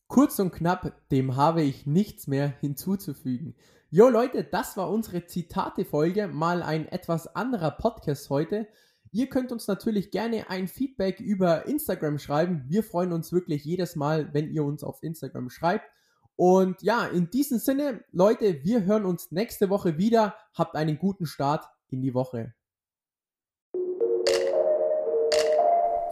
Kurz 0.08 0.38
und 0.40 0.52
knapp, 0.52 1.10
dem 1.10 1.36
habe 1.36 1.64
ich 1.64 1.88
nichts 1.88 2.28
mehr 2.28 2.48
hinzuzufügen. 2.60 3.56
Jo 3.90 4.10
Leute, 4.10 4.44
das 4.44 4.78
war 4.78 4.92
unsere 4.92 5.26
Zitate-Folge, 5.26 6.28
mal 6.28 6.62
ein 6.62 6.88
etwas 6.88 7.28
anderer 7.36 7.72
Podcast 7.72 8.30
heute. 8.30 8.68
Ihr 9.12 9.30
könnt 9.30 9.52
uns 9.52 9.68
natürlich 9.68 10.12
gerne 10.12 10.50
ein 10.50 10.68
Feedback 10.68 11.20
über 11.20 11.66
Instagram 11.66 12.20
schreiben. 12.20 12.66
Wir 12.68 12.84
freuen 12.84 13.14
uns 13.14 13.32
wirklich 13.32 13.64
jedes 13.64 13.96
Mal, 13.96 14.34
wenn 14.34 14.52
ihr 14.52 14.64
uns 14.64 14.84
auf 14.84 15.02
Instagram 15.02 15.50
schreibt. 15.50 15.90
Und 16.36 16.82
ja, 16.82 17.06
in 17.06 17.30
diesem 17.32 17.58
Sinne, 17.58 18.04
Leute, 18.12 18.64
wir 18.64 18.84
hören 18.84 19.06
uns 19.06 19.32
nächste 19.32 19.70
Woche 19.70 19.98
wieder. 19.98 20.36
Habt 20.54 20.76
einen 20.76 21.00
guten 21.00 21.26
Start 21.26 21.66
in 21.90 22.02
die 22.02 22.14
Woche. 22.14 22.54